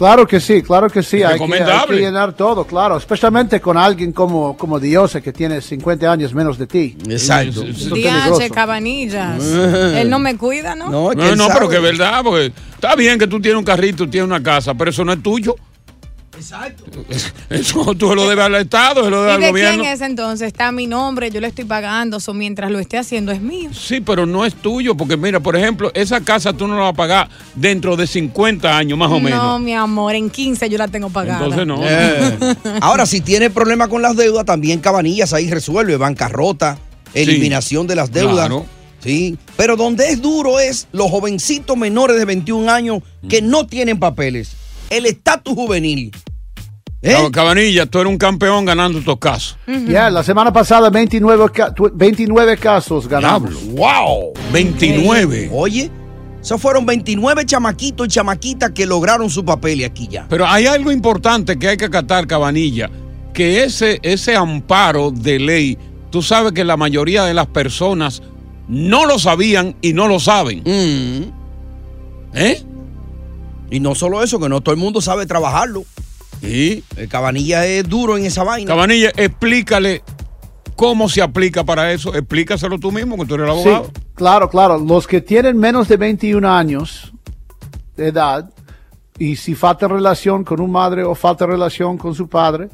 Claro 0.00 0.26
que 0.26 0.40
sí, 0.40 0.62
claro 0.62 0.88
que 0.88 1.02
sí. 1.02 1.22
Hay 1.22 1.38
que, 1.38 1.62
hay 1.62 1.86
que 1.86 1.96
llenar 1.96 2.32
todo, 2.32 2.64
claro. 2.64 2.96
Especialmente 2.96 3.60
con 3.60 3.76
alguien 3.76 4.12
como, 4.12 4.56
como 4.56 4.80
Diosa, 4.80 5.20
que 5.20 5.30
tiene 5.30 5.60
50 5.60 6.10
años 6.10 6.32
menos 6.32 6.56
de 6.56 6.66
ti. 6.66 6.96
Exacto. 7.06 7.60
Diache, 7.60 8.48
cabanillas. 8.48 9.44
Él 9.44 10.08
no 10.08 10.18
me 10.18 10.38
cuida, 10.38 10.74
¿no? 10.74 10.88
No, 10.88 11.12
No, 11.12 11.36
no, 11.36 11.48
pero 11.52 11.68
que 11.68 11.76
es 11.76 11.82
verdad, 11.82 12.22
porque 12.24 12.50
está 12.72 12.96
bien 12.96 13.18
que 13.18 13.26
tú 13.26 13.42
tienes 13.42 13.58
un 13.58 13.64
carrito, 13.64 14.08
tienes 14.08 14.26
una 14.26 14.42
casa, 14.42 14.72
pero 14.72 14.88
eso 14.88 15.04
no 15.04 15.12
es 15.12 15.22
tuyo. 15.22 15.54
Exacto. 16.40 16.84
Eso 17.50 17.94
tú 17.94 18.08
se 18.08 18.14
lo 18.14 18.28
debes 18.28 18.44
al 18.44 18.54
Estado, 18.56 19.04
se 19.04 19.10
lo 19.10 19.22
debes 19.22 19.32
¿Y 19.32 19.34
al 19.36 19.40
de 19.42 19.48
gobierno. 19.50 19.82
quién 19.82 19.92
es 19.94 20.00
entonces? 20.00 20.46
Está 20.48 20.72
mi 20.72 20.86
nombre, 20.86 21.30
yo 21.30 21.40
le 21.40 21.46
estoy 21.48 21.64
pagando, 21.64 22.18
so 22.20 22.32
mientras 22.34 22.70
lo 22.70 22.78
esté 22.78 22.98
haciendo 22.98 23.30
es 23.32 23.40
mío. 23.40 23.70
Sí, 23.72 24.00
pero 24.00 24.26
no 24.26 24.44
es 24.46 24.54
tuyo, 24.54 24.96
porque 24.96 25.16
mira, 25.16 25.40
por 25.40 25.56
ejemplo, 25.56 25.90
esa 25.94 26.20
casa 26.22 26.52
tú 26.52 26.66
no 26.66 26.74
la 26.76 26.82
vas 26.82 26.90
a 26.92 26.96
pagar 26.96 27.28
dentro 27.54 27.96
de 27.96 28.06
50 28.06 28.76
años 28.76 28.96
más 28.98 29.10
o 29.10 29.14
No, 29.14 29.20
menos. 29.20 29.60
mi 29.60 29.74
amor, 29.74 30.14
en 30.14 30.30
15 30.30 30.68
yo 30.70 30.78
la 30.78 30.88
tengo 30.88 31.10
pagada. 31.10 31.44
Entonces 31.44 31.66
no. 31.66 31.80
Eh. 31.82 32.56
Ahora, 32.80 33.06
si 33.06 33.20
tiene 33.20 33.50
problema 33.50 33.88
con 33.88 34.02
las 34.02 34.16
deudas, 34.16 34.44
también 34.44 34.80
Cabanillas 34.80 35.32
ahí 35.32 35.50
resuelve 35.50 35.96
bancarrota, 35.96 36.78
eliminación 37.14 37.86
de 37.86 37.96
las 37.96 38.10
deudas. 38.12 38.46
claro. 38.48 38.66
Sí, 39.02 39.38
pero 39.56 39.76
donde 39.76 40.10
es 40.10 40.20
duro 40.20 40.60
es 40.60 40.86
los 40.92 41.10
jovencitos 41.10 41.74
menores 41.74 42.18
de 42.18 42.26
21 42.26 42.70
años 42.70 43.02
que 43.30 43.40
no 43.40 43.66
tienen 43.66 43.98
papeles. 43.98 44.52
El 44.90 45.06
estatus 45.06 45.54
juvenil. 45.54 46.10
¿Eh? 47.02 47.14
Cab- 47.14 47.30
Cabanilla, 47.30 47.86
tú 47.86 47.98
eres 47.98 48.10
un 48.12 48.18
campeón 48.18 48.64
ganando 48.66 48.98
estos 48.98 49.18
casos. 49.18 49.56
Ya, 49.88 50.10
la 50.10 50.22
semana 50.22 50.52
pasada 50.52 50.90
29, 50.90 51.46
ca- 51.52 51.72
tu- 51.74 51.90
29 51.94 52.56
casos 52.58 53.08
ganamos. 53.08 53.54
¡Wow! 53.72 54.32
29. 54.52 55.50
Oye, 55.52 55.90
esos 56.42 56.60
fueron 56.60 56.84
29 56.84 57.46
chamaquitos 57.46 58.06
y 58.06 58.10
chamaquitas 58.10 58.70
que 58.72 58.84
lograron 58.84 59.30
su 59.30 59.44
papel 59.44 59.80
y 59.80 59.84
aquí 59.84 60.08
ya. 60.08 60.26
Pero 60.28 60.46
hay 60.46 60.66
algo 60.66 60.92
importante 60.92 61.58
que 61.58 61.68
hay 61.68 61.76
que 61.78 61.86
acatar, 61.86 62.26
Cabanilla, 62.26 62.90
que 63.32 63.64
ese, 63.64 63.98
ese 64.02 64.36
amparo 64.36 65.10
de 65.10 65.38
ley, 65.38 65.78
tú 66.10 66.20
sabes 66.20 66.52
que 66.52 66.64
la 66.64 66.76
mayoría 66.76 67.24
de 67.24 67.32
las 67.32 67.46
personas 67.46 68.22
no 68.68 69.06
lo 69.06 69.18
sabían 69.18 69.74
y 69.80 69.94
no 69.94 70.06
lo 70.06 70.20
saben. 70.20 70.62
¿Eh? 72.34 72.62
Y 73.70 73.80
no 73.80 73.94
solo 73.94 74.22
eso, 74.22 74.38
que 74.38 74.48
no 74.48 74.60
todo 74.60 74.74
el 74.74 74.80
mundo 74.80 75.00
sabe 75.00 75.24
trabajarlo. 75.26 75.84
Sí. 76.40 76.82
El 76.96 77.08
cabanilla 77.08 77.66
es 77.66 77.88
duro 77.88 78.16
en 78.16 78.24
esa 78.24 78.44
vaina. 78.44 78.66
Cabanilla, 78.68 79.10
explícale 79.16 80.02
cómo 80.76 81.08
se 81.08 81.22
aplica 81.22 81.64
para 81.64 81.92
eso. 81.92 82.14
Explícaselo 82.14 82.78
tú 82.78 82.90
mismo, 82.92 83.16
que 83.18 83.26
tú 83.26 83.34
eres 83.34 83.48
el 83.48 83.54
Sí, 83.54 83.68
abogado. 83.68 83.90
claro, 84.14 84.48
claro. 84.50 84.78
Los 84.78 85.06
que 85.06 85.20
tienen 85.20 85.58
menos 85.58 85.88
de 85.88 85.96
21 85.96 86.44
años 86.48 87.12
de 87.96 88.08
edad 88.08 88.50
y 89.18 89.36
si 89.36 89.54
falta 89.54 89.86
relación 89.86 90.44
con 90.44 90.60
un 90.60 90.70
madre 90.70 91.04
o 91.04 91.14
falta 91.14 91.44
relación 91.46 91.98
con 91.98 92.14
su 92.14 92.28
padre, 92.28 92.70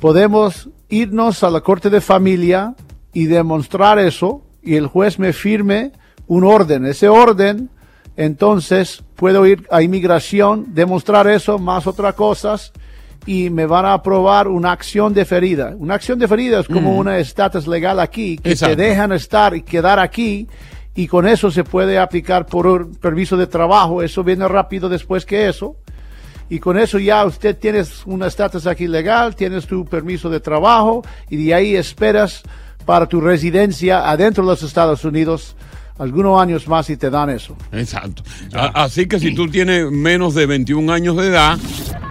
podemos 0.00 0.68
irnos 0.90 1.42
a 1.42 1.50
la 1.50 1.60
corte 1.62 1.88
de 1.90 2.00
familia 2.02 2.74
y 3.14 3.24
demostrar 3.24 3.98
eso 3.98 4.42
y 4.62 4.74
el 4.76 4.86
juez 4.86 5.18
me 5.18 5.32
firme 5.32 5.92
un 6.26 6.44
orden. 6.44 6.84
Ese 6.84 7.08
orden, 7.08 7.70
entonces 8.16 9.02
puedo 9.16 9.46
ir 9.46 9.66
a 9.70 9.80
inmigración, 9.80 10.66
demostrar 10.74 11.26
eso 11.28 11.58
más 11.58 11.86
otras 11.86 12.14
cosas 12.14 12.72
y 13.30 13.50
me 13.50 13.66
van 13.66 13.84
a 13.84 13.92
aprobar 13.92 14.48
una 14.48 14.72
acción 14.72 15.12
deferida. 15.12 15.74
Una 15.78 15.94
acción 15.96 16.18
deferida 16.18 16.60
es 16.60 16.66
como 16.66 16.94
Mm. 16.94 16.98
una 16.98 17.18
estatus 17.18 17.66
legal 17.66 18.00
aquí, 18.00 18.38
que 18.38 18.52
Exacto. 18.52 18.76
te 18.76 18.82
dejan 18.84 19.12
estar 19.12 19.54
y 19.54 19.60
quedar 19.60 19.98
aquí 19.98 20.48
y 20.94 21.06
con 21.06 21.28
eso 21.28 21.50
se 21.50 21.62
puede 21.62 21.98
aplicar 21.98 22.46
por 22.46 22.66
un 22.66 22.94
permiso 22.94 23.36
de 23.36 23.46
trabajo. 23.46 24.02
Eso 24.02 24.24
viene 24.24 24.48
rápido 24.48 24.88
después 24.88 25.26
que 25.26 25.46
eso. 25.46 25.76
Y 26.48 26.58
con 26.58 26.78
eso 26.78 26.98
ya 26.98 27.22
usted 27.26 27.54
tienes 27.58 28.06
un 28.06 28.22
estatus 28.22 28.66
aquí 28.66 28.88
legal, 28.88 29.36
tienes 29.36 29.66
tu 29.66 29.84
permiso 29.84 30.30
de 30.30 30.40
trabajo 30.40 31.02
y 31.28 31.36
de 31.44 31.52
ahí 31.52 31.76
esperas 31.76 32.42
para 32.86 33.04
tu 33.04 33.20
residencia 33.20 34.08
adentro 34.08 34.42
de 34.44 34.48
los 34.52 34.62
Estados 34.62 35.04
Unidos 35.04 35.54
algunos 35.98 36.40
años 36.40 36.66
más 36.68 36.88
y 36.90 36.96
te 36.96 37.10
dan 37.10 37.30
eso. 37.30 37.56
Exacto. 37.72 38.22
A- 38.54 38.84
Así 38.84 39.06
que 39.06 39.18
si 39.18 39.34
tú 39.34 39.48
tienes 39.48 39.90
menos 39.90 40.34
de 40.34 40.46
21 40.46 40.92
años 40.92 41.16
de 41.16 41.26
edad, 41.28 41.58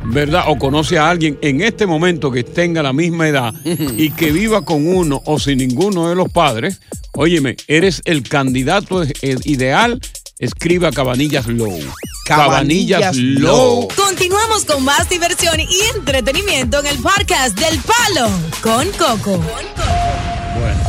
¿verdad? 0.06 0.44
O 0.48 0.58
conoce 0.58 0.98
a 1.00 1.10
alguien 1.10 1.38
en 1.42 1.62
este 1.62 1.86
momento 1.86 2.32
que 2.32 2.44
tenga 2.44 2.84
la 2.84 2.94
misma 2.94 3.28
edad 3.28 3.54
y 3.66 4.12
que 4.12 4.32
viva 4.32 4.64
con 4.66 4.88
uno 4.88 5.22
o 5.26 5.40
sin 5.40 5.58
ninguno 5.60 6.10
de 6.10 6.16
los 6.16 6.30
padres, 6.30 6.82
óyeme, 7.14 7.56
eres 7.68 8.02
el 8.06 8.24
candidato 8.24 9.04
eh, 9.04 9.12
ideal, 9.46 10.00
escribe 10.40 10.88
a 10.88 10.92
Cabanillas 10.92 11.48
Low. 11.48 11.80
Cabanillas 12.26 13.16
Low. 13.16 13.88
Continuamos 13.96 14.66
con 14.66 14.84
más 14.84 15.10
diversión 15.10 15.60
y 15.62 15.68
entretenimiento 15.98 16.80
en 16.82 16.88
el 16.88 16.98
podcast 16.98 17.58
del 17.58 17.80
Palo 17.80 18.30
con 18.62 18.86
Coco. 18.92 19.38
Bueno, 19.38 20.80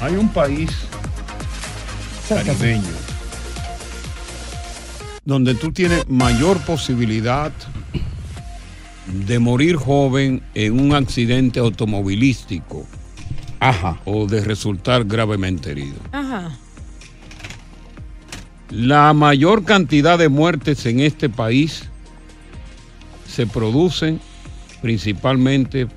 hay 0.00 0.14
un 0.16 0.28
país 0.30 0.70
caribeño 2.28 3.18
donde 5.28 5.54
tú 5.54 5.72
tienes 5.72 6.08
mayor 6.08 6.58
posibilidad 6.60 7.52
de 9.26 9.38
morir 9.38 9.76
joven 9.76 10.42
en 10.54 10.80
un 10.80 10.94
accidente 10.94 11.60
automovilístico. 11.60 12.86
Ajá. 13.60 14.00
O 14.06 14.26
de 14.26 14.40
resultar 14.40 15.04
gravemente 15.04 15.72
herido. 15.72 15.98
Ajá. 16.12 16.56
La 18.70 19.12
mayor 19.12 19.66
cantidad 19.66 20.18
de 20.18 20.30
muertes 20.30 20.86
en 20.86 21.00
este 21.00 21.28
país 21.28 21.82
se 23.28 23.46
producen 23.46 24.20
principalmente 24.80 25.88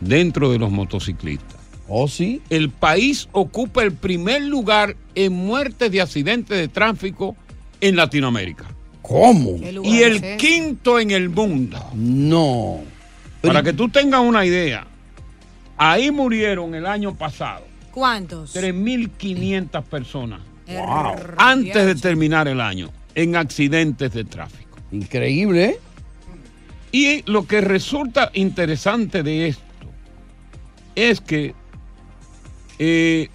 dentro 0.00 0.50
de 0.50 0.58
los 0.58 0.70
motociclistas. 0.70 1.60
¿Oh, 1.88 2.08
sí? 2.08 2.40
El 2.48 2.70
país 2.70 3.28
ocupa 3.32 3.82
el 3.82 3.92
primer 3.92 4.40
lugar 4.40 4.96
en 5.14 5.32
muertes 5.32 5.90
de 5.90 6.00
accidentes 6.00 6.56
de 6.56 6.68
tráfico 6.68 7.36
en 7.80 7.96
Latinoamérica. 7.96 8.64
¿Cómo? 9.02 9.56
Y 9.82 10.02
el 10.02 10.36
quinto 10.36 10.98
en 10.98 11.10
el 11.10 11.28
mundo. 11.28 11.78
No. 11.94 12.80
Para 13.40 13.62
que 13.62 13.72
tú 13.72 13.88
tengas 13.88 14.20
una 14.20 14.46
idea, 14.46 14.86
ahí 15.76 16.10
murieron 16.12 16.74
el 16.76 16.86
año 16.86 17.16
pasado 17.16 17.64
¿Cuántos? 17.90 18.54
3.500 18.54 19.82
personas 19.82 20.40
Wow. 20.68 21.16
antes 21.36 21.84
de 21.86 21.94
terminar 21.96 22.46
el 22.48 22.60
año 22.60 22.90
en 23.14 23.36
accidentes 23.36 24.12
de 24.12 24.24
tráfico. 24.24 24.78
Increíble, 24.92 25.64
¿eh? 25.64 25.80
Y 26.92 27.30
lo 27.30 27.46
que 27.46 27.60
resulta 27.60 28.30
interesante 28.32 29.22
de 29.22 29.48
esto 29.48 29.62
es 30.94 31.20
que 31.20 31.54
eh, 32.78 33.28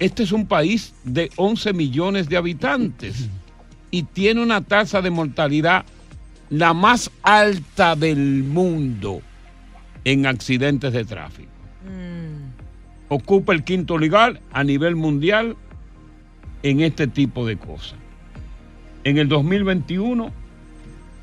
este 0.00 0.22
es 0.22 0.32
un 0.32 0.46
país 0.46 0.94
de 1.04 1.30
11 1.36 1.74
millones 1.74 2.28
de 2.28 2.38
habitantes 2.38 3.28
y 3.90 4.04
tiene 4.04 4.42
una 4.42 4.62
tasa 4.62 5.02
de 5.02 5.10
mortalidad 5.10 5.84
la 6.48 6.72
más 6.72 7.10
alta 7.22 7.94
del 7.94 8.42
mundo 8.42 9.20
en 10.04 10.26
accidentes 10.26 10.92
de 10.94 11.04
tráfico. 11.04 11.50
Ocupa 13.08 13.52
el 13.52 13.62
quinto 13.62 13.98
lugar 13.98 14.40
a 14.52 14.64
nivel 14.64 14.96
mundial 14.96 15.56
en 16.62 16.80
este 16.80 17.06
tipo 17.06 17.46
de 17.46 17.56
cosas. 17.56 17.98
En 19.04 19.18
el 19.18 19.28
2021 19.28 20.32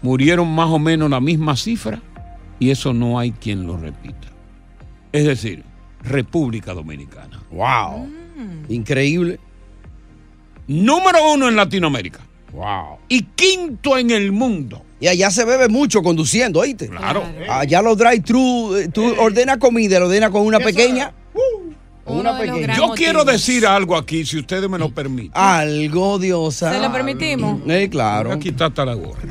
murieron 0.03 0.53
más 0.53 0.69
o 0.69 0.77
menos 0.77 1.09
la 1.09 1.19
misma 1.19 1.55
cifra 1.55 1.99
y 2.59 2.69
eso 2.69 2.93
no 2.93 3.17
hay 3.17 3.31
quien 3.31 3.65
lo 3.65 3.77
repita. 3.77 4.27
Es 5.11 5.25
decir, 5.25 5.63
República 6.03 6.73
Dominicana. 6.73 7.41
¡Wow! 7.49 8.26
Increíble. 8.69 9.39
Número 10.67 11.31
uno 11.33 11.47
en 11.47 11.55
Latinoamérica. 11.55 12.19
¡Wow! 12.53 12.97
Y 13.07 13.23
quinto 13.23 13.97
en 13.97 14.11
el 14.11 14.31
mundo. 14.31 14.83
Y 14.99 15.07
allá 15.07 15.29
se 15.29 15.45
bebe 15.45 15.67
mucho 15.67 16.01
conduciendo, 16.01 16.59
¿oíste? 16.59 16.87
Claro. 16.89 17.23
Allá 17.49 17.81
los 17.81 17.97
drive-thru, 17.97 18.75
eh, 18.75 18.89
tú 18.89 19.13
ordenas 19.19 19.57
comida, 19.57 19.99
lo 19.99 20.07
ordenas 20.07 20.31
con 20.31 20.41
una 20.41 20.59
pequeña. 20.59 21.13
Una 22.07 22.37
pequeña. 22.37 22.75
Yo 22.75 22.89
quiero 22.95 23.23
decir 23.23 23.65
algo 23.65 23.95
aquí, 23.95 24.25
si 24.25 24.39
ustedes 24.39 24.69
me 24.69 24.77
lo 24.77 24.89
permiten. 24.89 25.31
Algo, 25.33 26.19
Diosa. 26.19 26.71
¿Se 26.71 26.79
lo 26.79 26.91
permitimos? 26.91 27.59
Eh, 27.67 27.89
claro. 27.89 28.31
Aquí 28.31 28.49
está 28.49 28.65
hasta 28.65 28.85
la 28.85 28.93
gorra. 28.93 29.21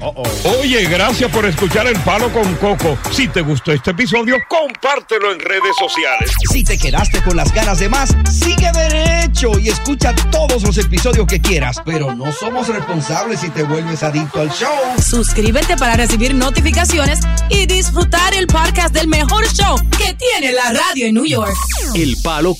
Oye, 0.60 0.84
gracias 0.84 1.30
por 1.30 1.44
escuchar 1.46 1.86
El 1.86 1.98
Palo 2.00 2.32
con 2.32 2.54
Coco. 2.56 2.98
Si 3.10 3.28
te 3.28 3.40
gustó 3.40 3.72
este 3.72 3.90
episodio, 3.92 4.36
compártelo 4.48 5.32
en 5.32 5.40
redes 5.40 5.74
sociales. 5.78 6.30
Si 6.50 6.64
te 6.64 6.78
quedaste 6.78 7.22
con 7.22 7.36
las 7.36 7.52
ganas 7.52 7.78
de 7.78 7.88
más, 7.88 8.14
sigue 8.30 8.70
derecho 8.72 9.58
y 9.58 9.68
escucha 9.68 10.14
todos 10.30 10.62
los 10.62 10.76
episodios 10.78 11.26
que 11.26 11.40
quieras. 11.40 11.80
Pero 11.84 12.14
no 12.14 12.32
somos 12.32 12.68
responsables 12.68 13.40
si 13.40 13.50
te 13.50 13.62
vuelves 13.62 14.02
adicto 14.02 14.40
al 14.40 14.50
show. 14.50 14.68
Suscríbete 15.02 15.76
para 15.76 15.96
recibir 15.96 16.34
notificaciones 16.34 17.20
y 17.48 17.66
disfrutar 17.66 18.34
el 18.34 18.46
podcast 18.46 18.94
del 18.94 19.08
mejor 19.08 19.46
show 19.52 19.76
que 19.96 20.14
tiene 20.14 20.52
la 20.52 20.72
radio 20.72 21.06
en 21.06 21.14
New 21.14 21.26
York. 21.26 21.54
El 21.94 22.16
Palo 22.22 22.54